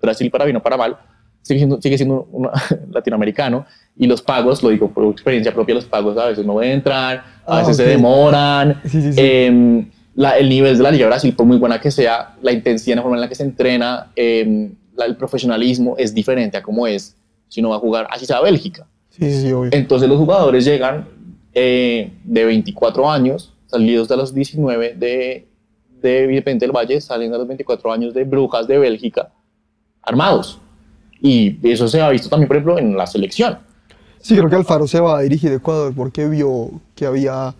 [0.00, 0.96] Brasil para bien o para mal
[1.42, 2.48] sigue siendo, sigue siendo un
[2.90, 7.18] latinoamericano y los pagos, lo digo por experiencia propia, los pagos a veces no entrar,
[7.46, 7.82] a Ah, veces ok.
[7.84, 8.80] se demoran.
[8.84, 9.20] Sí, sí, sí.
[9.20, 12.96] Em, la- el nivel de la Liga Brasil, por muy buena que sea, la intensidad,
[12.96, 16.86] la forma en la que se entrena, em, la- el profesionalismo es diferente a como
[16.86, 17.14] es
[17.48, 18.86] si uno va a jugar, así sea Bélgica.
[19.18, 19.70] Sí, sí, obvio.
[19.72, 21.08] Entonces los jugadores llegan
[21.54, 25.46] eh, de 24 años, salidos de los 19 de,
[26.02, 29.30] de Independiente del Valle, salen de los 24 años de Brujas de Bélgica,
[30.02, 30.60] armados.
[31.20, 33.58] Y eso se ha visto también, por ejemplo, en la selección.
[34.20, 37.54] Sí, creo que Alfaro se va a dirigir a Ecuador porque vio que había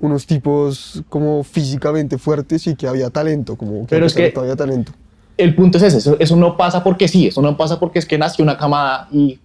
[0.00, 4.32] unos tipos como físicamente fuertes y que había talento, como que, Pero a es que-
[4.36, 4.92] había talento.
[5.38, 8.06] El punto es ese, eso, eso no pasa porque sí, eso no pasa porque es
[8.06, 9.38] que nació una camada y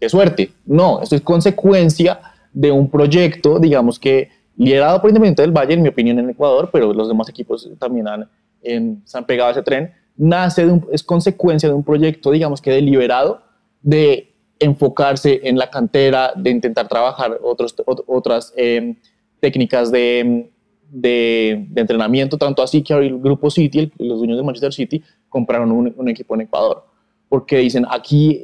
[0.00, 0.50] qué suerte.
[0.66, 2.20] No, esto es consecuencia
[2.52, 6.70] de un proyecto, digamos que liderado por Independiente del Valle, en mi opinión, en Ecuador,
[6.72, 8.28] pero los demás equipos también han,
[8.62, 12.30] en- se han pegado a ese tren, nace de un- es consecuencia de un proyecto,
[12.32, 13.40] digamos que deliberado,
[13.82, 18.96] de enfocarse en la cantera, de intentar trabajar otros, ot- otras em,
[19.40, 20.46] técnicas de, em,
[20.90, 25.02] de, de entrenamiento, tanto así que el grupo City, el- los dueños de Manchester City,
[25.28, 26.84] compraron un, un equipo en Ecuador,
[27.28, 28.42] porque dicen, aquí,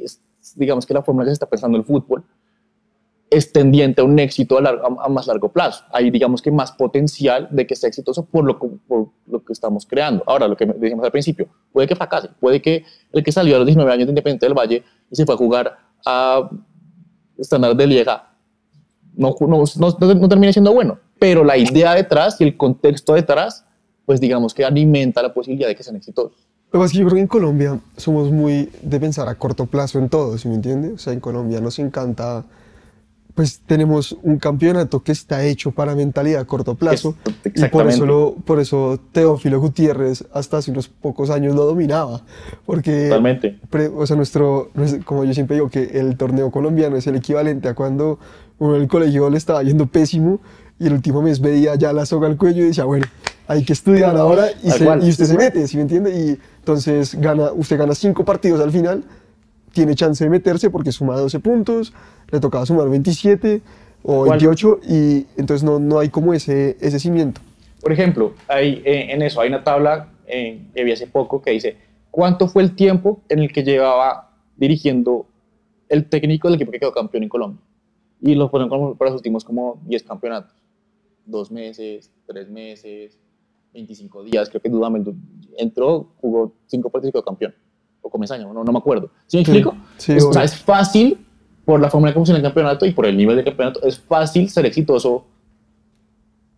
[0.55, 2.23] digamos que la en que se está pensando el fútbol
[3.29, 5.83] es tendiente a un éxito a, lar- a- más largo plazo.
[5.91, 9.51] Hay, digamos que, más potencial de que sea exitoso por lo, que- por lo que
[9.51, 10.23] estamos creando.
[10.27, 13.59] Ahora, lo que decíamos al principio, puede que fracase, puede que el que salió a
[13.59, 16.49] los 19 años de Independiente del Valle y se fue a jugar a
[17.37, 18.31] Standard de Lieja
[19.17, 19.63] no, no, no,
[20.19, 23.65] no siendo bueno, pero la idea detrás y el contexto detrás,
[24.05, 26.44] pues digamos que alimenta la posibilidad de que sean exitosos.
[26.75, 29.97] Lo es que yo creo que en Colombia somos muy de pensar a corto plazo
[29.97, 30.91] en todo, ¿sí me entiende?
[30.91, 32.43] O sea, en Colombia nos encanta,
[33.33, 37.15] pues tenemos un campeonato que está hecho para mentalidad a corto plazo.
[37.53, 42.23] Y por eso, lo- por eso Teófilo Gutiérrez hasta hace unos pocos años lo dominaba.
[42.65, 43.57] Porque Totalmente.
[43.69, 47.15] pre- o sea, nuestro, nues- como yo siempre digo, que el torneo colombiano es el
[47.15, 48.19] equivalente a cuando
[48.59, 50.39] uno en el colegio le estaba yendo pésimo
[50.79, 53.05] y el último mes veía ya la soga al cuello y decía, bueno,
[53.47, 56.11] hay que estudiar ahora y, se- y usted se mete, ¿sí me entiende?
[56.19, 59.03] Y entonces gana, usted gana cinco partidos al final,
[59.73, 61.93] tiene chance de meterse porque suma 12 puntos,
[62.31, 63.61] le tocaba sumar 27,
[64.03, 64.39] o ¿Cuál?
[64.39, 67.41] 28 y entonces no, no hay como ese, ese cimiento.
[67.81, 71.51] Por ejemplo, hay, eh, en eso hay una tabla eh, que vi hace poco que
[71.51, 71.77] dice
[72.11, 75.25] cuánto fue el tiempo en el que llevaba dirigiendo
[75.89, 77.61] el técnico del equipo que quedó campeón en Colombia.
[78.21, 80.51] Y lo ponen como para los últimos como 10 campeonatos.
[81.25, 83.17] Dos meses, tres meses,
[83.73, 85.15] 25 días, creo que Dudamel du-
[85.57, 87.53] entró, jugó cinco partidos y quedó campeón.
[88.01, 89.09] O comesaño, no, no me acuerdo.
[89.27, 89.75] ¿Sí me Sí, explico?
[89.97, 91.17] sí, es, o sea, es fácil,
[91.65, 93.99] por la forma en que funciona el campeonato y por el nivel del campeonato, es
[93.99, 95.25] fácil ser exitoso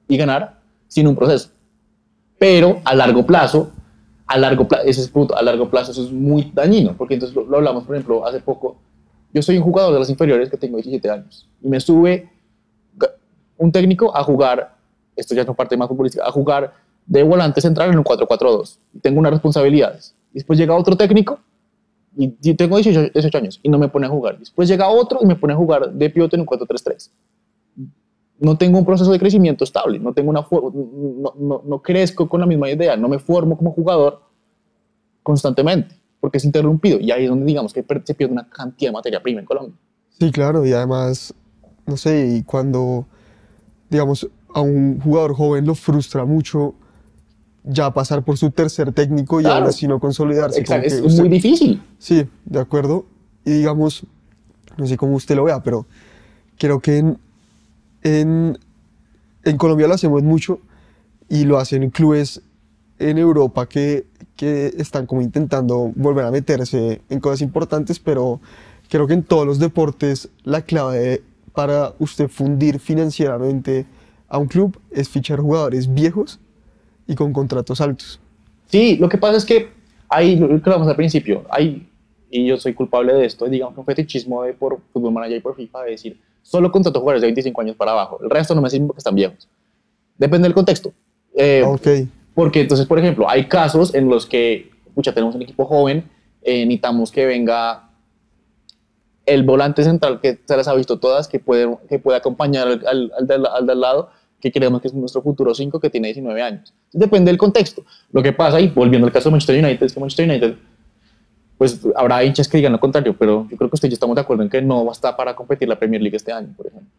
[0.07, 1.49] y ganar sin un proceso.
[2.37, 3.71] Pero a largo plazo,
[4.27, 7.35] a largo plazo, ese es punto, a largo plazo eso es muy dañino, porque entonces
[7.35, 8.77] lo, lo hablamos, por ejemplo, hace poco,
[9.33, 12.29] yo soy un jugador de las inferiores que tengo 17 años y me sube
[13.57, 14.75] un técnico a jugar,
[15.15, 16.73] esto ya es una parte más futbolística, a jugar
[17.05, 18.77] de volante central en un 4-4-2.
[18.93, 20.15] Y Tengo unas responsabilidades.
[20.33, 21.39] Después llega otro técnico
[22.15, 24.39] y tengo 18, 18 años y no me pone a jugar.
[24.39, 27.09] Después llega otro y me pone a jugar de pivote en un 4-3-3
[28.39, 32.39] no tengo un proceso de crecimiento estable, no, tengo una no, no, no crezco con
[32.39, 34.21] la misma idea, no me formo como jugador
[35.23, 36.99] constantemente, porque es interrumpido.
[36.99, 39.75] Y ahí es donde digamos que se pierde una cantidad de materia prima en Colombia.
[40.19, 41.33] Sí, claro, y además,
[41.85, 43.05] no sé, y cuando,
[43.89, 46.73] digamos, a un jugador joven lo frustra mucho
[47.63, 49.59] ya pasar por su tercer técnico y Claro.
[49.59, 50.59] aún así no consolidarse.
[50.61, 51.81] Exacto, es usted- muy difícil.
[51.99, 53.05] Sí, de acuerdo.
[53.45, 54.03] Y digamos,
[54.77, 55.85] no sé cómo usted lo vea, pero
[56.57, 57.17] creo que en,
[58.03, 58.57] en,
[59.43, 60.59] en Colombia lo hacemos mucho
[61.29, 62.41] y lo hacen en clubes
[62.99, 68.39] en Europa que, que están como intentando volver a meterse en cosas importantes, pero
[68.89, 71.21] creo que en todos los deportes la clave
[71.57, 73.87] para usted fundir financieramente
[74.27, 76.39] a un club es fichar jugadores viejos
[77.07, 78.19] y con contratos altos.
[78.67, 79.71] Sí, lo que pasa es que
[80.07, 81.89] ahí, lo que hablamos al principio, hay,
[82.29, 85.39] y yo soy culpable de esto, digamos que un fetichismo de por Fútbol Manager y
[85.39, 88.61] por FIFA de decir, solo contrato jugadores de 25 años para abajo, el resto no
[88.61, 89.49] me sirve porque están viejos.
[90.15, 90.93] Depende del contexto.
[91.35, 91.87] Eh, Ok,
[92.35, 96.03] Porque entonces, por ejemplo, hay casos en los que, pucha, tenemos un equipo joven,
[96.43, 97.86] eh, necesitamos que venga
[99.27, 102.87] el volante central que se las ha visto todas, que puede, que puede acompañar al,
[102.87, 104.09] al, al, del, al del lado,
[104.39, 106.73] que creemos que es nuestro futuro 5, que tiene 19 años.
[106.93, 107.83] Depende del contexto.
[108.11, 110.55] Lo que pasa, y volviendo al caso de Manchester United, es que Manchester United,
[111.57, 114.15] pues habrá hinchas que digan lo contrario, pero yo creo que usted y yo estamos
[114.15, 116.89] de acuerdo en que no basta para competir la Premier League este año, por ejemplo.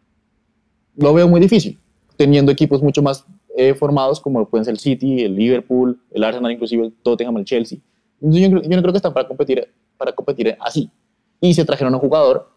[0.97, 1.79] Lo veo muy difícil,
[2.15, 3.25] teniendo equipos mucho más
[3.57, 7.45] eh, formados como pueden ser el City, el Liverpool, el Arsenal, inclusive el Tottenham, el
[7.45, 7.79] Chelsea.
[8.19, 10.91] Yo, yo no creo que están para competir, para competir así.
[11.41, 12.49] Y se trajeron a un jugador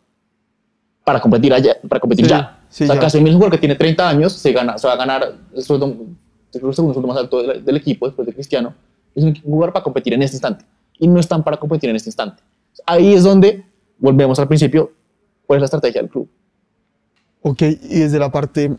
[1.04, 2.60] para competir, allá, para competir Sí, ya.
[2.68, 3.00] sí, o sea, ya.
[3.00, 5.62] Casemiro es un jugador que tiene 30 años, se, gana, se va a ganar el,
[5.62, 5.86] sueldo,
[6.52, 8.74] el segundo sueldo más alto del, del equipo después de Cristiano.
[9.14, 10.64] Es un jugador para competir en este instante.
[10.98, 12.42] Y no están para competir en este instante.
[12.86, 13.64] Ahí es donde
[13.98, 14.92] volvemos al principio,
[15.46, 16.28] cuál es la estrategia del club.
[17.42, 18.76] Ok, y desde la parte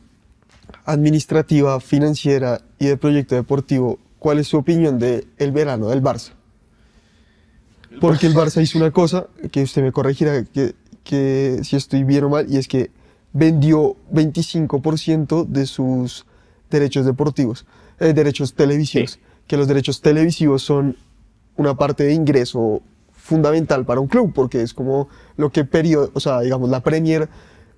[0.86, 6.32] administrativa, financiera y de proyecto deportivo, ¿cuál es su opinión del el verano del Barça?
[8.00, 12.24] Porque el Barça hizo una cosa, que usted me corregirá que, que si estoy bien
[12.26, 12.92] o mal, y es que
[13.34, 16.26] vendió 25% de sus
[16.70, 17.66] derechos deportivos,
[18.00, 19.20] eh, derechos televisivos, Sí.
[19.48, 20.98] que los derechos televisivos son
[21.58, 26.20] una parte de ingreso fundamental para un club, porque es como lo que periodo, o
[26.20, 27.30] sea, digamos, la Premier,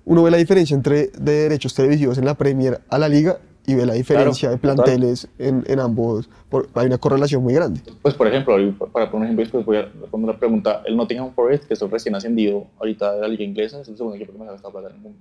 [0.04, 3.74] uno ve la diferencia entre de derechos televisivos en la Premier a la liga y
[3.74, 4.74] ve la diferencia de total.
[4.76, 7.80] planteles en, en ambos, por- hay una correlación muy grande.
[8.02, 8.56] Pues, por ejemplo,
[8.92, 10.82] para poner un ejemplo, después voy a responder la pregunta.
[10.86, 13.96] El Nottingham Forest, que es el recién ascendido ahorita de la Liga Inglesa, es el
[13.96, 15.18] segundo equipo que más ha gastado plata en el mundo,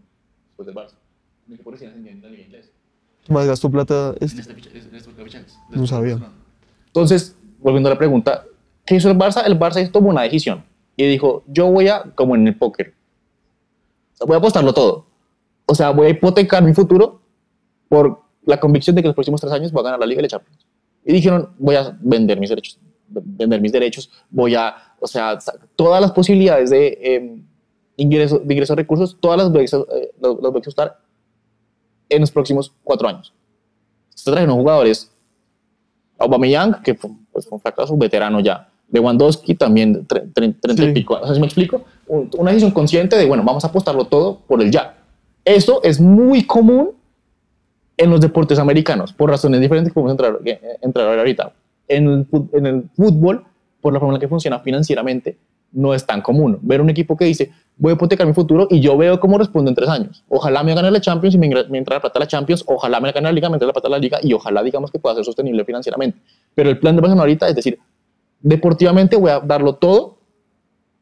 [0.48, 0.94] después del Barça.
[1.48, 2.70] Un equipo recién ascendido en la Liga Inglesa.
[3.30, 4.42] Más gastó plata este.
[4.42, 5.58] este ficha- en fichajes.
[5.72, 6.20] No sabía.
[6.88, 8.46] Entonces, volviendo a la pregunta,
[8.86, 9.44] ¿qué hizo el Barça?
[9.46, 10.64] El Barça tomó una decisión
[10.96, 12.94] y dijo, yo voy a, como en el póker,
[14.26, 15.08] voy a apostarlo todo.
[15.66, 17.22] O sea, voy a hipotecar mi futuro
[17.90, 20.24] por la convicción de que los próximos tres años voy a ganar la Liga y
[20.24, 20.66] la Champions.
[21.04, 25.38] Y dijeron, voy a vender mis derechos, vender mis derechos, voy a, o sea,
[25.76, 27.42] todas las posibilidades de eh,
[27.98, 31.00] ingreso, de ingreso de recursos, todas las voy a, eh, las- voy a exhaustar
[32.10, 33.34] en los próximos cuatro años.
[34.10, 35.12] Se trajeron jugadores
[36.18, 38.70] Aubameyang, que fue, pues, fue un fracaso, veterano ya.
[38.90, 40.92] Lewandowski también, tre- tre- 30 y Sí.
[40.94, 41.16] pico.
[41.16, 41.84] O sea, ¿sí me explico?
[42.08, 44.98] Un- Una decisión consciente de, bueno, vamos a apostarlo todo por el ya.
[45.44, 46.92] Eso es muy común
[47.98, 51.54] en los deportes americanos, por razones diferentes que podemos entrar, eh, entrar ahorita.
[51.88, 53.46] En el, en el fútbol,
[53.82, 55.38] por la forma en la que funciona financieramente,
[55.72, 56.58] no es tan común.
[56.62, 59.70] Ver un equipo que dice, voy a hipotecar mi futuro y yo veo cómo respondo
[59.70, 60.24] en tres años.
[60.30, 63.12] Ojalá me gane la Champions y me, me la plata a la Champions, ojalá me
[63.12, 65.16] gane la Liga, me entra la plata a la Liga y ojalá digamos que pueda
[65.16, 66.18] ser sostenible financieramente.
[66.54, 67.78] Pero el plan de Barcelona ahorita es decir,
[68.42, 70.18] deportivamente voy a darlo todo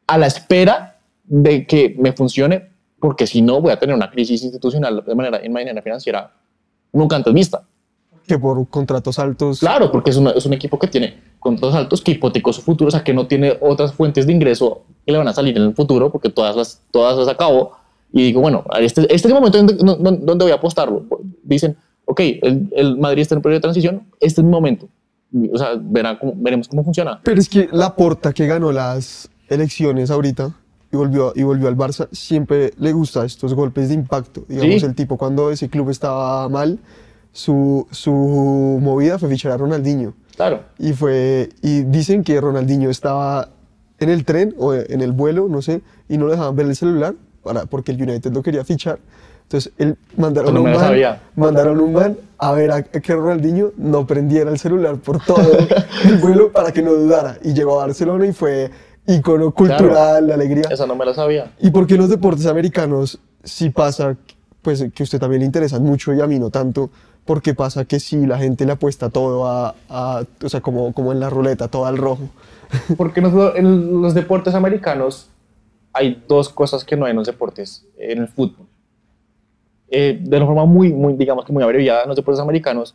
[0.06, 4.42] a la espera de que me funcione porque si no voy a tener una crisis
[4.42, 6.32] institucional de manera, en manera financiera
[6.94, 7.64] nunca antes vista.
[8.26, 9.60] Que por contratos altos.
[9.60, 12.88] Claro, porque es, una- es un equipo que tiene contratos altos, que hipotecó su futuro,
[12.88, 15.62] o sea, que no tiene otras fuentes de ingreso que le van a salir en
[15.64, 17.72] el futuro, porque todas las, todas las acabó.
[18.10, 21.04] Y digo, bueno, este, este es el momento donde, donde- voy a apostarlo.
[21.42, 21.76] Dicen,
[22.06, 24.88] ok, el, el Madrid está en periodo de transición, este es mi momento.
[25.52, 27.20] O sea, verá cómo- veremos cómo funciona.
[27.24, 30.54] Pero es que la porta que ganó las elecciones ahorita
[30.94, 34.44] y volvió, y volvió al Barça, siempre le gusta estos golpes de impacto.
[34.48, 34.86] Digamos, Sí.
[34.86, 36.78] el tipo cuando ese club estaba mal,
[37.32, 38.12] su, su
[38.80, 40.14] movida fue fichar a Ronaldinho.
[40.36, 40.60] Claro.
[40.78, 43.48] Y, fue, y dicen que Ronaldinho estaba
[43.98, 46.76] en el tren o en el vuelo, no sé, y no le dejaban ver el
[46.76, 48.98] celular para, porque el United lo quería fichar.
[49.42, 54.06] Entonces él mandaron, no un man, mandaron un man a ver a que Ronaldinho no
[54.06, 55.38] prendiera el celular por todo
[56.04, 57.38] el vuelo para que no dudara.
[57.42, 58.70] Y llegó a Barcelona y fue
[59.06, 60.64] icono cultural, alegría.
[60.70, 61.52] Esa no me la sabía.
[61.60, 64.16] ¿Y por qué los deportes americanos sí pasa,
[64.62, 66.90] pues que a usted también le interesan mucho y a mí no tanto?
[67.24, 71.12] Porque pasa que sí, la gente le apuesta todo a, a- o sea, como, como
[71.12, 72.28] en la ruleta, todo al rojo.
[72.96, 75.28] Porque nosotros, en los deportes americanos
[75.92, 78.66] hay dos cosas que no hay en los deportes, en el fútbol.
[79.88, 82.94] Eh, de una forma muy, muy, digamos que muy abreviada, en los deportes americanos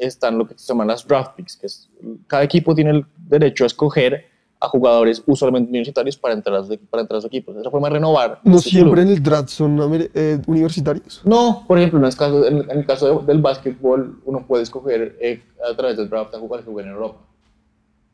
[0.00, 1.88] están lo que se llaman las draft picks, que es,
[2.26, 4.26] cada equipo tiene el derecho a escoger
[4.58, 7.56] a jugadores usualmente universitarios para entrar a sus, para entrar a sus equipos.
[7.56, 8.40] Es la forma de renovar.
[8.42, 9.06] No siempre club.
[9.06, 9.78] en el draft son
[10.14, 11.20] eh, universitarios.
[11.24, 15.16] No, por ejemplo, en el caso, en, el caso de- del básquetbol, uno puede escoger
[15.20, 17.18] eh, a través del draft a jugadores que en Europa.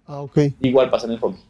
[0.07, 0.39] Ah, ok.
[0.61, 1.41] Igual pasa en el hockey.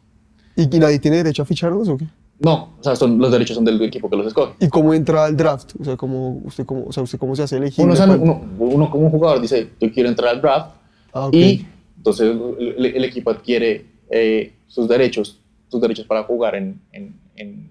[0.55, 2.05] ¿Y, y nadie tiene derecho a ficharlos o qué?
[2.39, 4.53] No, o sea, son, los derechos son del equipo que los escoge.
[4.59, 5.71] ¿Y cómo entra al draft?
[5.79, 7.83] O sea, ¿cómo, usted, cómo, o sea, usted cómo se hace elegir?
[7.83, 10.75] Uno, o sea, uno, uno como un jugador dice, yo quiero entrar al draft
[11.13, 11.33] Ah, ok.
[11.33, 11.65] y
[11.97, 17.69] entonces el, el equipo adquiere eh, sus derechos, sus derechos para jugar en, en, en,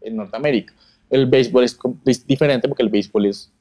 [0.00, 0.74] en Norteamérica.
[1.08, 3.52] El béisbol es, es diferente porque el béisbol es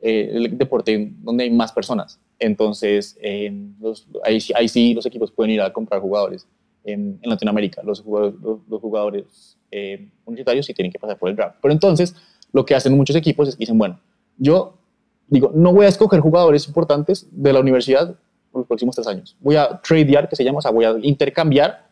[0.00, 2.18] eh, el deporte donde hay más personas.
[2.38, 6.46] Entonces, eh, los- ahí, ahí sí los equipos pueden ir a comprar jugadores.
[6.84, 11.36] En Latinoamérica, los jugadores, los, los jugadores eh, universitarios sí tienen que pasar por el
[11.36, 11.56] draft.
[11.60, 12.14] Pero entonces,
[12.52, 14.00] lo que hacen muchos equipos es que dicen, bueno,
[14.38, 14.78] yo
[15.26, 18.16] digo, no voy a escoger jugadores importantes de la universidad
[18.50, 19.36] por los próximos tres años.
[19.40, 21.87] Voy a tradear, que se llama, o sea, voy a intercambiar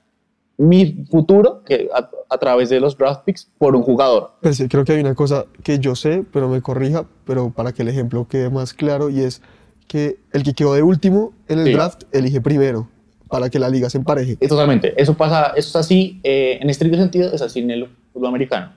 [0.58, 4.32] mi futuro que a, a través de los draft picks por un jugador.
[4.40, 7.72] Pero sí, creo que hay una cosa que yo sé, pero me corrija, pero para
[7.72, 9.42] que el ejemplo quede más claro, y es
[9.86, 11.72] que el que quedó de último en el Sí.
[11.74, 12.88] draft elige primero,
[13.28, 14.36] para que la liga se empareje.
[14.36, 14.94] Totalmente.
[15.00, 18.72] Eso pasa, eso es así, eh, en estricto sentido, es así en el fútbol americano.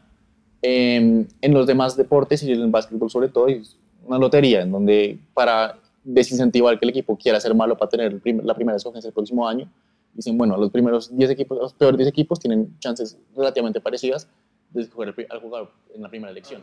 [0.62, 4.72] Eh, en los demás deportes y en el básquetbol sobre todo, es una lotería en
[4.72, 9.08] donde para desincentivar que el equipo quiera ser malo para tener prim- la primera escogencia
[9.08, 9.70] el próximo año,
[10.14, 14.28] dicen, bueno, los primeros 10 equipos, los peores 10 equipos tienen chances relativamente parecidas
[14.72, 16.62] de escoger al jugador en la primera elección.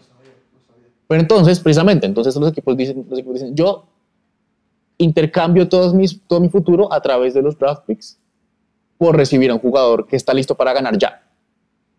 [1.08, 3.86] Pero entonces, precisamente, entonces los equipos dicen, los equipos dicen yo
[4.98, 8.18] intercambio todos mis, todo mi futuro a través de los draft picks
[8.98, 11.22] por recibir a un jugador que está listo para ganar ya.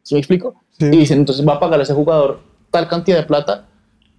[0.02, 0.56] ¿Sí me explico?
[0.72, 0.86] Sí.
[0.86, 3.68] Y dicen, entonces va a pagar a ese jugador tal cantidad de plata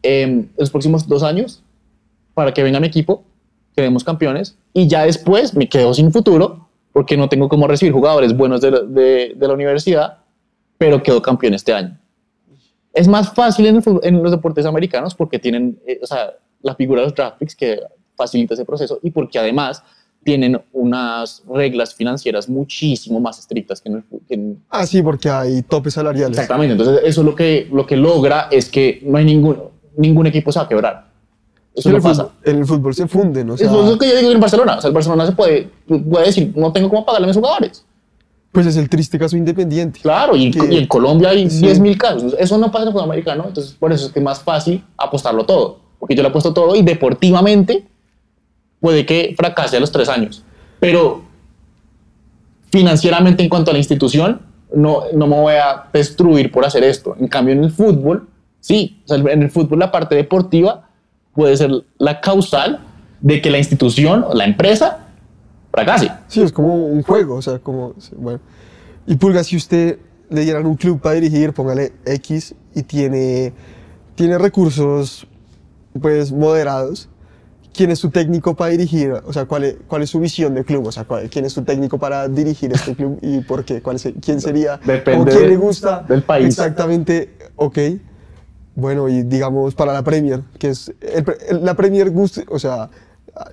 [0.02, 1.62] em, en los próximos dos años
[2.34, 3.24] para que venga mi equipo,
[3.74, 6.67] quedemos campeones, y ya después me quedo sin futuro
[6.98, 10.18] porque no tengo cómo recibir jugadores buenos de la, de- de la universidad,
[10.78, 11.96] pero quedo campeón este año.
[12.92, 16.74] Es más fácil en, el en los deportes americanos porque tienen, eh, o sea, la
[16.74, 17.78] figura de los draft picks que
[18.16, 19.80] facilita ese proceso y porque además
[20.24, 25.30] tienen unas reglas financieras muchísimo más estrictas que en el que en, Ah, sí, porque
[25.30, 26.36] hay topes salariales.
[26.36, 29.56] Exactamente, entonces eso lo que, lo que logra es que no hay ningún,
[29.96, 31.07] ningún equipo se va a quebrar.
[31.78, 32.24] Eso no pasa.
[32.24, 34.40] fútbol, en el fútbol se funden, o sea, Eso es lo que yo digo en
[34.40, 34.76] Barcelona.
[34.78, 37.84] O sea, el Barcelona se puede, puede decir, no tengo cómo pagarle a mis jugadores.
[38.50, 40.00] pues es el triste caso independiente.
[40.00, 41.60] Claro, y, Que- y en Colombia hay Sí.
[41.64, 42.34] 10.000 casos.
[42.38, 44.82] Eso no pasa en el fútbol americano, entonces por eso es que es más fácil
[44.96, 45.78] apostarlo todo.
[46.00, 47.86] Porque yo le apuesto todo y deportivamente
[48.80, 50.42] puede que fracase a los tres años.
[50.80, 51.22] Pero
[52.70, 54.40] financieramente en cuanto a la institución,
[54.74, 57.16] no, no me voy a destruir por hacer esto.
[57.18, 58.28] En cambio, en el fútbol,
[58.60, 59.00] sí.
[59.04, 60.87] O sea, en el fútbol la parte deportiva
[61.38, 62.80] puede ser la causal
[63.20, 65.06] de que la institución o la empresa
[65.70, 66.10] fracase.
[66.26, 68.40] Sí, es como un juego, o sea, como, bueno.
[69.06, 73.52] Y Pulga, si usted le dieran un club para dirigir, póngale X y tiene,
[74.16, 75.28] tiene recursos,
[76.02, 77.08] pues, moderados,
[77.72, 79.12] ¿quién es su técnico para dirigir?
[79.24, 80.88] O sea, ¿cuál es, cuál es su visión de club?
[80.88, 83.80] O sea, ¿cuál- ¿quién es su técnico para dirigir este club y por qué?
[83.80, 84.80] ¿Cuál se- ¿Quién sería?
[84.84, 86.04] Depende ¿O quién le gusta?
[86.08, 86.46] del país.
[86.48, 87.78] Exactamente, ok.
[88.78, 92.88] Bueno, y digamos para la Premier, que es, el el- la Premier gusta, o sea,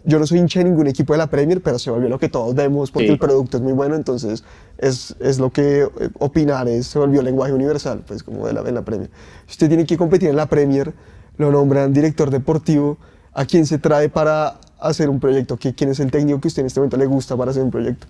[0.04, 2.30] yo no soy hincha de ningún equipo de la Premier, pero se volvió lo que
[2.30, 3.14] todos vemos porque Sí.
[3.14, 4.44] el producto es muy bueno, entonces
[4.78, 8.62] es, es lo que eh, opinar es, se volvió lenguaje universal, pues como de la,
[8.62, 9.10] en la Premier.
[9.48, 10.94] Si usted tiene que competir en la Premier,
[11.38, 12.98] lo nombran director deportivo,
[13.34, 15.58] ¿a quién se trae para hacer un proyecto?
[15.58, 17.72] ¿Qui- ¿Quién es el técnico que usted en este momento le gusta para hacer un
[17.72, 18.06] proyecto?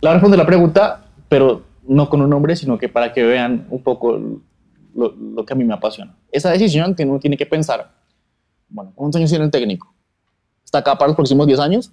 [0.00, 3.82] La responde la pregunta, pero no con un nombre, sino que para que vean un
[3.82, 4.18] poco
[4.94, 6.16] lo, lo que a mí me apasiona.
[6.32, 7.92] Esa decisión que uno tiene que pensar,
[8.68, 9.92] bueno, ¿cuántos años tiene el técnico?
[10.64, 11.92] ¿Está acá para los próximos 10 años?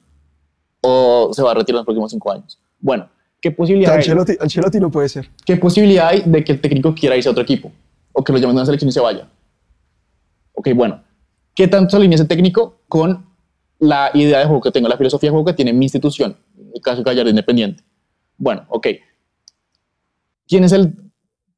[0.82, 2.60] ¿O se va a retirar en los próximos 5 años?
[2.80, 3.10] Bueno,
[3.42, 5.30] ¿qué posibilidad, hay, Ancelotti, Ancelotti no puede ser.
[5.46, 7.72] ¿qué posibilidad hay de que el técnico quiera irse a otro equipo?
[8.14, 9.28] O que lo llamen a una selección y se vaya.
[10.54, 11.04] Ok, bueno.
[11.56, 13.26] ¿Qué tanto se alinea ese técnico con
[13.80, 16.38] la idea de juego que tengo, la filosofía de juego que tiene mi institución?
[16.56, 17.84] En el caso de Gallardo Independiente.
[18.38, 18.88] Bueno, ok.
[20.48, 21.07] ¿Quién es el,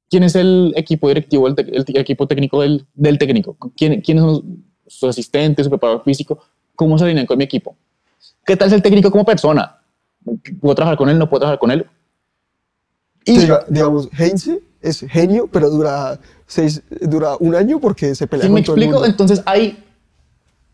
[0.10, 3.56] quién es el equipo directivo, el, el te- equipo técnico del, del técnico?
[3.78, 6.40] ¿Quién, ¿Quiénes son sus asistentes, su preparador físico?
[6.76, 7.76] ¿Cómo se alinean con mi equipo?
[8.46, 9.78] ¿Qué tal es el técnico como persona?
[10.62, 11.18] ¿Puedo trabajar con él?
[11.20, 11.86] ¿No puedo trabajar con él?
[13.26, 18.44] Y, diga, digamos, Heinze es genio, pero dura, seis, dura un año porque se pelea
[18.46, 19.00] ¿Sí con me todo el explico?
[19.02, 19.12] mundo.
[19.12, 19.84] Entonces hay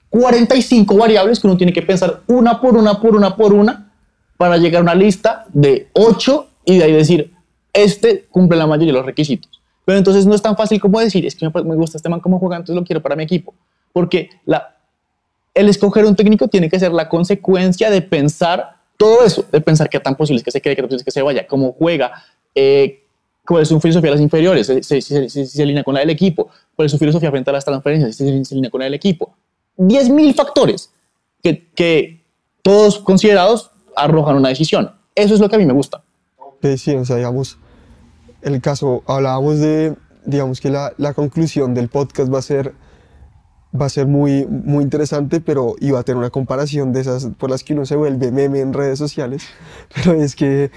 [0.10, 3.92] 45 variables que uno tiene que pensar una por una, por una, por una,
[4.38, 7.34] para llegar a una lista de 8 y de ahí decir,
[7.76, 9.62] este cumple la mayoría de los requisitos.
[9.86, 12.40] Pero entonces no es tan fácil como decir, es que me, gusta este man como
[12.40, 13.54] juega, entonces lo quiero para mi equipo.
[13.94, 14.76] Porque la,
[15.54, 19.90] el escoger un técnico tiene que ser la consecuencia de pensar todo eso, de pensar
[19.90, 21.74] qué tan posible es que se quede, qué tan posible es que se vaya, cómo
[21.74, 22.24] juega,
[22.56, 23.04] eh,
[23.46, 26.50] cuál es su filosofía de las inferiores, si se, se alinea con la del equipo,
[26.76, 29.36] cuál es su filosofía frente a las transferencias, si se, alinea con la del equipo.
[29.78, 30.92] 10.000 factores
[31.44, 32.24] que, que
[32.62, 34.92] todos considerados arrojan una decisión.
[35.14, 36.02] Eso es lo que a mí me gusta.
[36.62, 37.58] Que sí, o sea, digamos,
[38.54, 42.74] el caso, hablábamos de, digamos que la, la conclusión del podcast va a ser,
[43.80, 47.50] va a ser muy, muy interesante, pero iba a tener una comparación de esas por
[47.50, 49.44] las que uno se vuelve meme en redes sociales,
[49.96, 50.72] pero es que,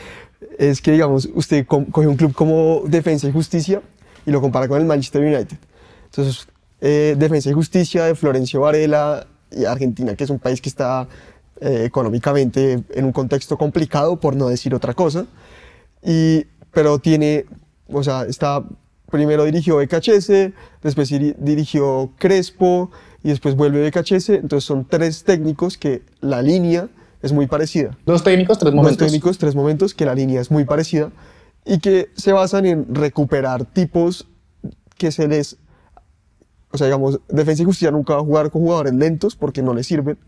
[0.58, 3.82] es que digamos, usted co- coge un club como Defensa y Justicia
[4.26, 5.56] y lo compara con el Manchester United.
[6.06, 6.48] Entonces,
[6.80, 11.08] eh, Defensa y Justicia de Florencio Varela y Argentina, que es un país que está
[11.60, 15.26] eh, económicamente en un contexto complicado, por no decir otra cosa.
[16.02, 17.46] Y, pero tiene,
[17.88, 18.64] o sea, está,
[19.10, 20.52] primero dirigió BKHS,
[20.82, 22.90] después diri- dirigió Crespo
[23.22, 24.30] y después vuelve BKHS.
[24.30, 26.88] Entonces son tres técnicos que la línea
[27.22, 27.96] es muy parecida.
[28.06, 29.06] Dos técnicos, tres Dos momentos.
[29.06, 31.10] técnicos, tres momentos, que la línea es muy parecida
[31.64, 34.26] y que se basan en recuperar tipos
[34.96, 35.56] que se les...
[36.70, 39.72] O sea, digamos, Defensa y Justicia nunca va a jugar con jugadores lentos porque no
[39.74, 40.18] les sirven.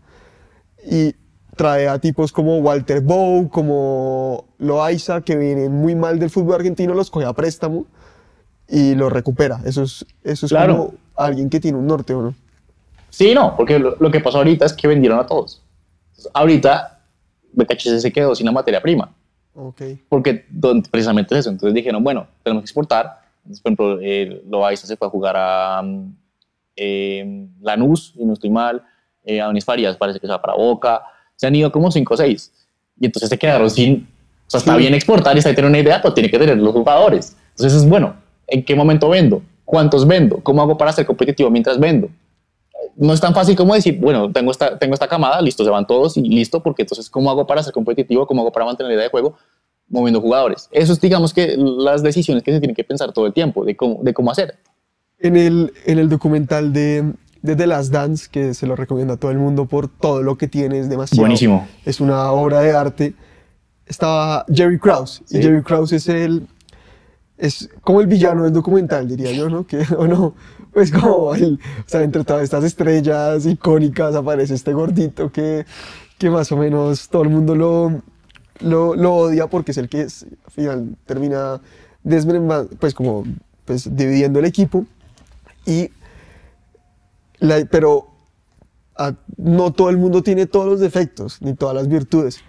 [0.89, 1.15] Y
[1.61, 6.95] trae a tipos como Walter Bow, como Loaiza, que vienen muy mal del fútbol argentino,
[6.95, 7.85] los coge a préstamo
[8.67, 9.59] y los recupera.
[9.63, 10.75] Eso es, eso es Claro.
[10.75, 12.33] como alguien que tiene un norte, ¿o no?
[13.11, 15.61] Sí, no, porque lo, lo que pasó ahorita es que vendieron a todos.
[16.09, 16.99] Entonces, ahorita
[17.53, 19.13] BKHS se quedó sin la materia prima.
[19.53, 19.81] Ok.
[20.09, 21.49] porque don- precisamente eso.
[21.51, 23.21] Entonces dijeron, bueno, tenemos que exportar.
[23.43, 26.15] Entonces, por ejemplo, eh, Loaiza se fue a jugar a mm,
[26.77, 28.81] eh, Lanús, y no estoy mal.
[29.23, 31.03] Eh, Adonis Farías parece que se va para Boca.
[31.41, 32.51] Se han ido como 5 o 6.
[32.99, 34.07] Y entonces se quedaron sin...
[34.45, 34.77] O sea, está Sí.
[34.79, 37.35] bien exportar y está tener una idea, pero tiene que tener los jugadores.
[37.55, 38.13] Entonces es bueno,
[38.45, 39.41] ¿en qué momento vendo?
[39.65, 40.37] ¿Cuántos vendo?
[40.43, 42.09] ¿Cómo hago para ser competitivo mientras vendo?
[42.97, 45.87] no es tan fácil como decir, bueno, tengo esta, tengo esta camada, listo, se van
[45.87, 48.27] todos y listo, porque entonces, ¿cómo hago para ser competitivo?
[48.27, 49.35] ¿Cómo hago para mantener la idea de juego?
[49.87, 50.67] Moviendo jugadores.
[50.71, 53.75] Eso es, digamos, que las decisiones que se tienen que pensar todo el tiempo de
[53.75, 54.57] cómo, de cómo hacer.
[55.19, 59.17] En el, en el documental de, de The Last Dance, que se lo recomiendo a
[59.17, 61.21] todo el mundo por todo lo que tiene, es demasiado.
[61.21, 61.67] Buenísimo.
[61.85, 63.13] Es una obra de arte.
[63.85, 65.23] Estaba Jerry Krause.
[65.29, 65.41] Y.
[65.41, 66.47] Jerry Krause es el.
[67.37, 69.65] Es como el villano del documental, diría yo, ¿no?
[69.65, 70.35] Que, o no.
[70.71, 75.65] Pues como el, o sea, entre todas estas estrellas icónicas aparece este gordito que,
[76.17, 78.01] que más o menos todo el mundo lo,
[78.61, 81.59] lo, lo odia porque es el que es, al final termina
[82.03, 83.25] desmembrando, pues como
[83.65, 84.85] pues dividiendo el equipo.
[85.65, 85.89] Y
[87.41, 88.07] la- pero
[88.95, 92.39] a- no todo el mundo tiene todos los defectos ni todas las virtudes.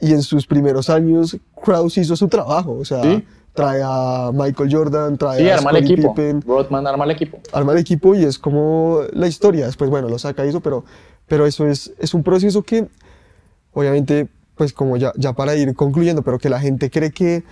[0.00, 2.72] Y en sus primeros años, Krause hizo su trabajo.
[2.78, 3.24] O sea, Sí.
[3.54, 6.14] trae a Michael Jordan, trae Sí, a arma el equipo.
[6.14, 7.38] Pippen, Rodman arma el equipo.
[7.52, 9.64] arma el equipo y es como la historia.
[9.66, 10.84] Después, bueno, lo saca y eso, pero,
[11.26, 12.88] pero eso es, es un proceso que,
[13.72, 17.44] obviamente, pues como ya, ya para ir concluyendo, pero que la gente cree que,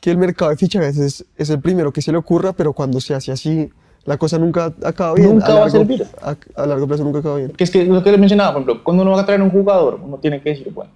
[0.00, 3.00] que el mercado de fichajes es, es el primero que se le ocurra, pero cuando
[3.00, 3.70] se hace así,
[4.04, 5.30] la cosa nunca acaba bien.
[5.30, 6.06] Nunca va a largo, servir.
[6.20, 7.50] A, a largo plazo nunca acaba bien.
[7.50, 9.50] Que es que lo que le mencionaba, por ejemplo, cuando uno va a traer un
[9.50, 10.90] jugador, uno tiene que decir, bueno,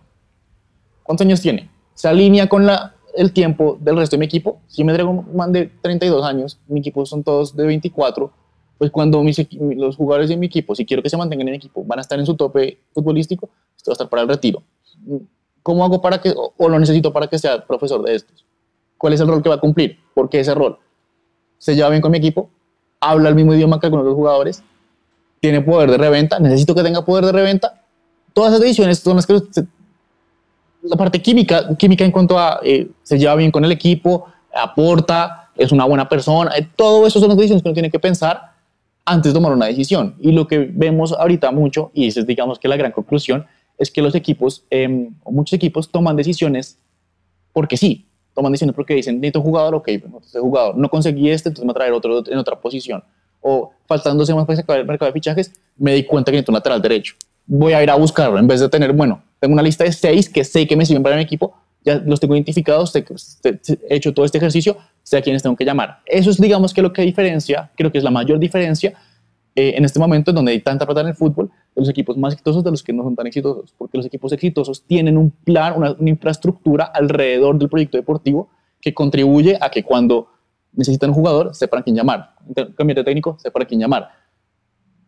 [1.02, 1.70] ¿cuántos años tiene?
[1.94, 4.60] ¿Se alinea con la, el tiempo del resto de mi equipo?
[4.66, 8.30] Si me traigo un man de 32 años, mi equipo son todos de 24,
[8.78, 9.46] pues cuando mis
[9.76, 12.02] los jugadores de mi equipo, si quiero que se mantengan en mi equipo, van a
[12.02, 14.62] estar en su tope futbolístico, esto va a estar para el retiro.
[15.62, 18.44] ¿Cómo hago para que, o, o lo necesito para que sea profesor de estos?
[18.98, 19.98] ¿Cuál es el rol que va a cumplir?
[20.14, 20.78] ¿Por qué ese rol?
[21.58, 22.50] ¿Se lleva bien con mi equipo?
[23.00, 24.62] ¿Habla el mismo idioma que algunos los jugadores?
[25.40, 26.38] ¿Tiene poder de reventa?
[26.38, 27.82] ¿Necesito que tenga poder de reventa?
[28.32, 29.66] Todas esas decisiones son las que se-
[30.82, 35.50] la parte química, química en cuanto a eh, se lleva bien con el equipo, aporta,
[35.56, 38.52] es una buena persona, eh, todo eso son las decisiones que uno tiene que pensar
[39.04, 40.14] antes de tomar una decisión.
[40.20, 43.46] Y lo que vemos ahorita mucho, y esa es digamos que la gran conclusión,
[43.78, 46.78] es que los equipos, eh, muchos equipos toman decisiones
[47.52, 51.30] porque sí, toman decisiones porque dicen, necesito un jugador, ok, bueno, este jugador, no conseguí
[51.30, 53.02] este, entonces me voy a traer otro en otra posición.
[53.40, 56.52] O faltando dos semanas para acabe el mercado de fichajes, me di cuenta que necesito
[56.52, 57.14] un lateral derecho.
[57.46, 60.28] Voy a ir a buscarlo en vez de tener, bueno, tengo una lista de seis
[60.28, 63.58] que sé que me sirven para mi equipo, ya los tengo identificados, he
[63.88, 66.00] hecho todo este ejercicio, sé a quiénes tengo que llamar.
[66.04, 68.92] Eso es, digamos, que lo que diferencia, creo que es la mayor diferencia
[69.54, 72.16] eh, en este momento en donde hay tanta plata en el fútbol, de los equipos
[72.16, 75.30] más exitosos de los que no son tan exitosos, porque los equipos exitosos tienen un
[75.30, 78.48] plan, una, una infraestructura alrededor del proyecto deportivo
[78.80, 80.28] que contribuye a que cuando
[80.72, 82.34] necesitan un jugador, sepan a quién llamar.
[82.76, 84.10] Cambiar de técnico, sepan a quién llamar.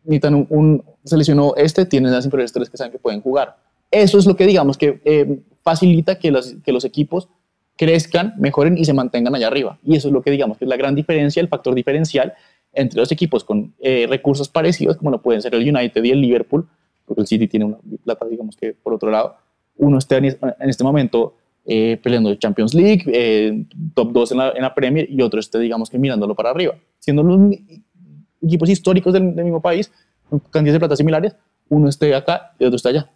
[0.04, 3.56] Necesitan un, un seleccionó este, tienen las tres que saben que pueden jugar.
[3.90, 7.28] Eso es lo que digamos que eh, facilita que los, que los equipos
[7.76, 9.78] crezcan, mejoren y se mantengan allá arriba.
[9.84, 12.34] Y eso es lo que digamos que es la gran diferencia, el factor diferencial
[12.80, 16.20] entre los equipos con eh, recursos parecidos, como lo pueden ser el United y el
[16.20, 16.66] Liverpool,
[17.06, 19.36] porque el City tiene una plata, digamos que por otro lado,
[19.76, 21.34] uno está en, es- en este momento
[21.66, 23.64] eh, peleando Champions League, eh,
[23.94, 26.74] top 2 en la, en la Premier, y otro esté, digamos que mirándolo para arriba.
[26.98, 27.38] Siendo los
[28.42, 29.90] equipos históricos del, del mismo país,
[30.30, 31.36] con cantidades de plata similares,
[31.68, 33.10] uno esté acá y otro está allá.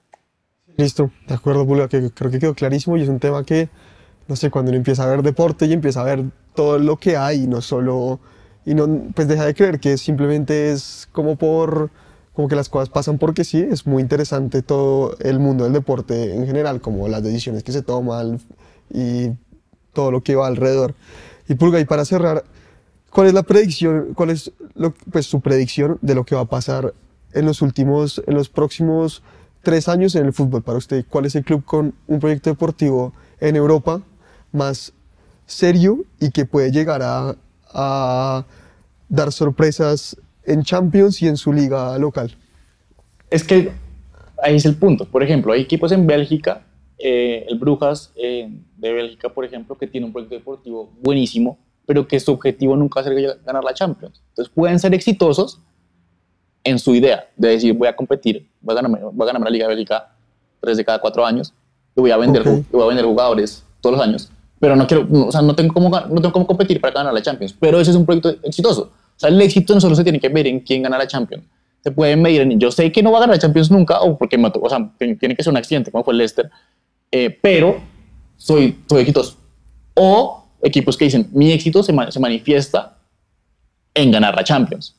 [0.76, 3.68] Listo, de acuerdo, Pulga, que creo que quedó clarísimo y es un tema que,
[4.28, 7.16] no sé, cuando uno empieza a ver deporte y empieza a ver todo lo que
[7.16, 8.20] hay no solo,
[8.64, 11.90] y no, pues deja de creer que simplemente es como por,
[12.32, 16.34] como que las cosas pasan porque sí, es muy interesante todo el mundo del deporte
[16.34, 18.40] en general, como las decisiones que se toman
[18.92, 19.30] y
[19.92, 20.94] todo lo que va alrededor.
[21.48, 22.44] Y Pulga, y para cerrar,
[23.10, 26.46] ¿cuál es la predicción, cuál es lo- pues, su predicción de lo que va a
[26.46, 26.94] pasar
[27.32, 29.22] en los últimos, en los próximos
[29.62, 31.04] tres años en el fútbol para usted?
[31.08, 34.00] ¿Cuál es el club con un proyecto deportivo en Europa
[34.52, 34.92] más
[35.46, 37.36] serio y que puede llegar a,
[37.75, 38.45] a
[39.09, 42.35] dar sorpresas en Champions y en su liga local?
[43.31, 43.73] Es que
[44.43, 45.05] ahí es el punto.
[45.05, 46.62] Por ejemplo, hay equipos en Bélgica,
[46.99, 52.07] eh, el Brujas eh, de Bélgica, por ejemplo, que tiene un proyecto deportivo buenísimo, pero
[52.07, 54.23] que su objetivo nunca ser ganar la Champions.
[54.31, 55.61] Entonces pueden ser exitosos
[56.64, 59.51] en su idea de decir voy a competir, voy a ganarme, voy a ganarme la
[59.51, 60.14] Liga Bélgica
[60.61, 61.53] tres de cada cuatro años
[61.97, 62.59] y voy a vender, Ok.
[62.59, 64.31] y voy a vender jugadores todos los años,
[64.62, 67.12] pero no quiero, no, o sea, no tengo cómo, no tengo cómo competir para ganar
[67.12, 67.52] la Champions.
[67.58, 68.92] Pero ese es un proyecto exitoso.
[69.16, 71.42] O sea, el éxito no solo se tiene que ver en quién gana la Champions.
[71.82, 74.16] Se puede medir en, yo sé que no va a ganar la Champions nunca, o
[74.16, 76.48] porque me, o sea, tiene que ser un accidente, como fue el Leicester,
[77.10, 77.80] eh, pero
[78.36, 79.36] soy, soy exitoso.
[79.94, 82.98] O equipos que dicen, mi éxito se, se manifiesta
[83.94, 84.94] en ganar la Champions.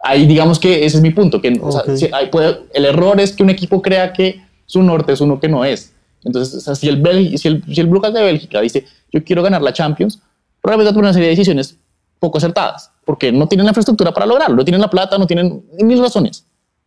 [0.00, 3.20] Ahí digamos que ese es mi punto, que o sea, si hay- puede- el error
[3.20, 5.92] es que un equipo crea que su norte es uno que no es.
[6.28, 9.24] Entonces, o sea, si el, Bel- si el, si el Brujas de Bélgica dice, yo
[9.24, 10.20] quiero ganar la Champions,
[10.62, 11.76] probablemente va a tomar una serie de decisiones
[12.20, 15.64] poco acertadas, porque no tienen la infraestructura para lograrlo, no tienen la plata, no tienen
[15.82, 16.44] mil razones,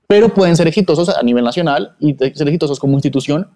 [0.08, 3.48] pero pueden ser exitosos a nivel nacional y ser exitosos como institución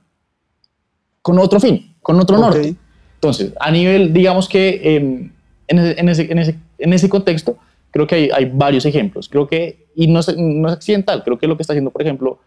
[1.22, 2.42] con otro fin, con otro Ok.
[2.44, 2.76] norte.
[3.16, 5.32] Entonces, a nivel, digamos que em,
[5.68, 7.58] en, ese, en, ese, en, ese, en ese contexto,
[7.92, 9.28] creo que hay, hay varios ejemplos.
[9.30, 12.02] Creo que, y no es, no es accidental, creo que lo que está haciendo, por
[12.02, 12.40] ejemplo,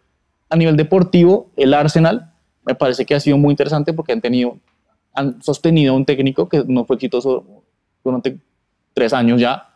[0.49, 2.32] a nivel deportivo, el Arsenal,
[2.68, 4.58] me parece que ha sido muy interesante porque han tenido,
[5.14, 7.44] han sostenido a un técnico que no fue exitoso
[8.04, 8.38] durante
[8.92, 9.70] tres años ya,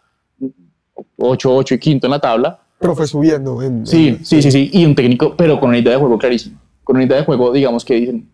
[1.16, 3.62] 8, 8 y quinto en la tabla, Pero fue subiendo.
[3.62, 4.70] En, Sí, en- sí, sí, sí.
[4.74, 6.58] Y un técnico, pero con una idea de juego clarísima.
[6.84, 8.28] Con una idea de juego, digamos, que dicen,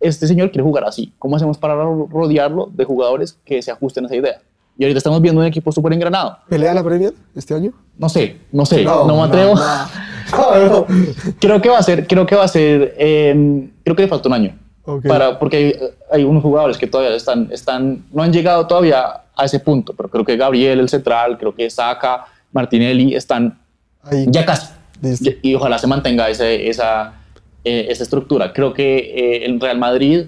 [0.00, 1.12] este señor quiere jugar así.
[1.18, 4.42] ¿Cómo hacemos para ro- rodearlo de jugadores que se ajusten a esa idea?
[4.76, 6.36] Y ahorita estamos viendo un equipo súper engranado.
[6.48, 7.72] ¿Pelea la Premier este año?
[7.96, 9.54] No sé, no sé, no, me atrevo.
[9.54, 9.88] No, no.
[11.40, 14.28] creo que va a ser, creo que va a ser, eh, creo que le falta
[14.28, 14.58] un año.
[14.84, 15.06] Ok.
[15.06, 15.74] Para, porque hay,
[16.12, 20.10] hay unos jugadores que todavía están, están, no han llegado todavía a ese punto, pero
[20.10, 23.58] creo que Gabriel, el central, creo que Saka, Martinelli, están
[24.02, 24.26] Ahí.
[24.28, 24.72] ya casi.
[25.00, 25.30] Listo.
[25.42, 27.14] Y, ojalá se mantenga ese- esa,
[27.64, 28.52] eh, esa estructura.
[28.52, 30.26] Creo que eh, el Real Madrid,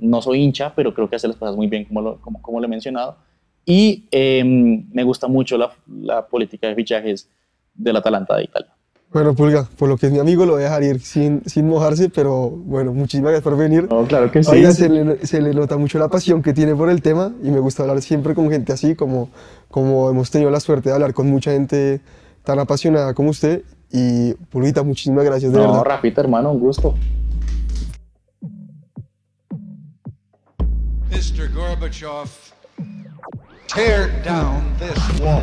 [0.00, 2.60] no soy hincha, pero creo que hace las cosas muy bien, como lo, como, como
[2.60, 3.16] lo he mencionado.
[3.64, 5.70] Y eh, me gusta mucho la,
[6.02, 7.28] la política de fichajes
[7.78, 8.68] del Atalanta de Italia.
[9.10, 11.66] Bueno, Pulga, por lo que es mi amigo, lo voy a dejar ir sin, sin
[11.66, 13.88] mojarse, pero bueno, muchísimas gracias por venir.
[13.88, 14.50] No, claro que sí.
[14.50, 17.50] Oiga, se le, se le nota mucho la pasión que tiene por el tema y
[17.50, 19.30] me gusta hablar siempre con gente así, como,
[19.70, 22.02] como hemos tenido la suerte de hablar con mucha gente
[22.44, 23.62] tan apasionada como usted.
[23.90, 25.84] Y Pulguita, muchísimas gracias, de No, verdad.
[25.84, 26.94] Rafita, hermano, un gusto.
[31.10, 31.50] Mr.
[31.54, 32.28] Gorbachev,
[33.74, 35.42] tear down this wall.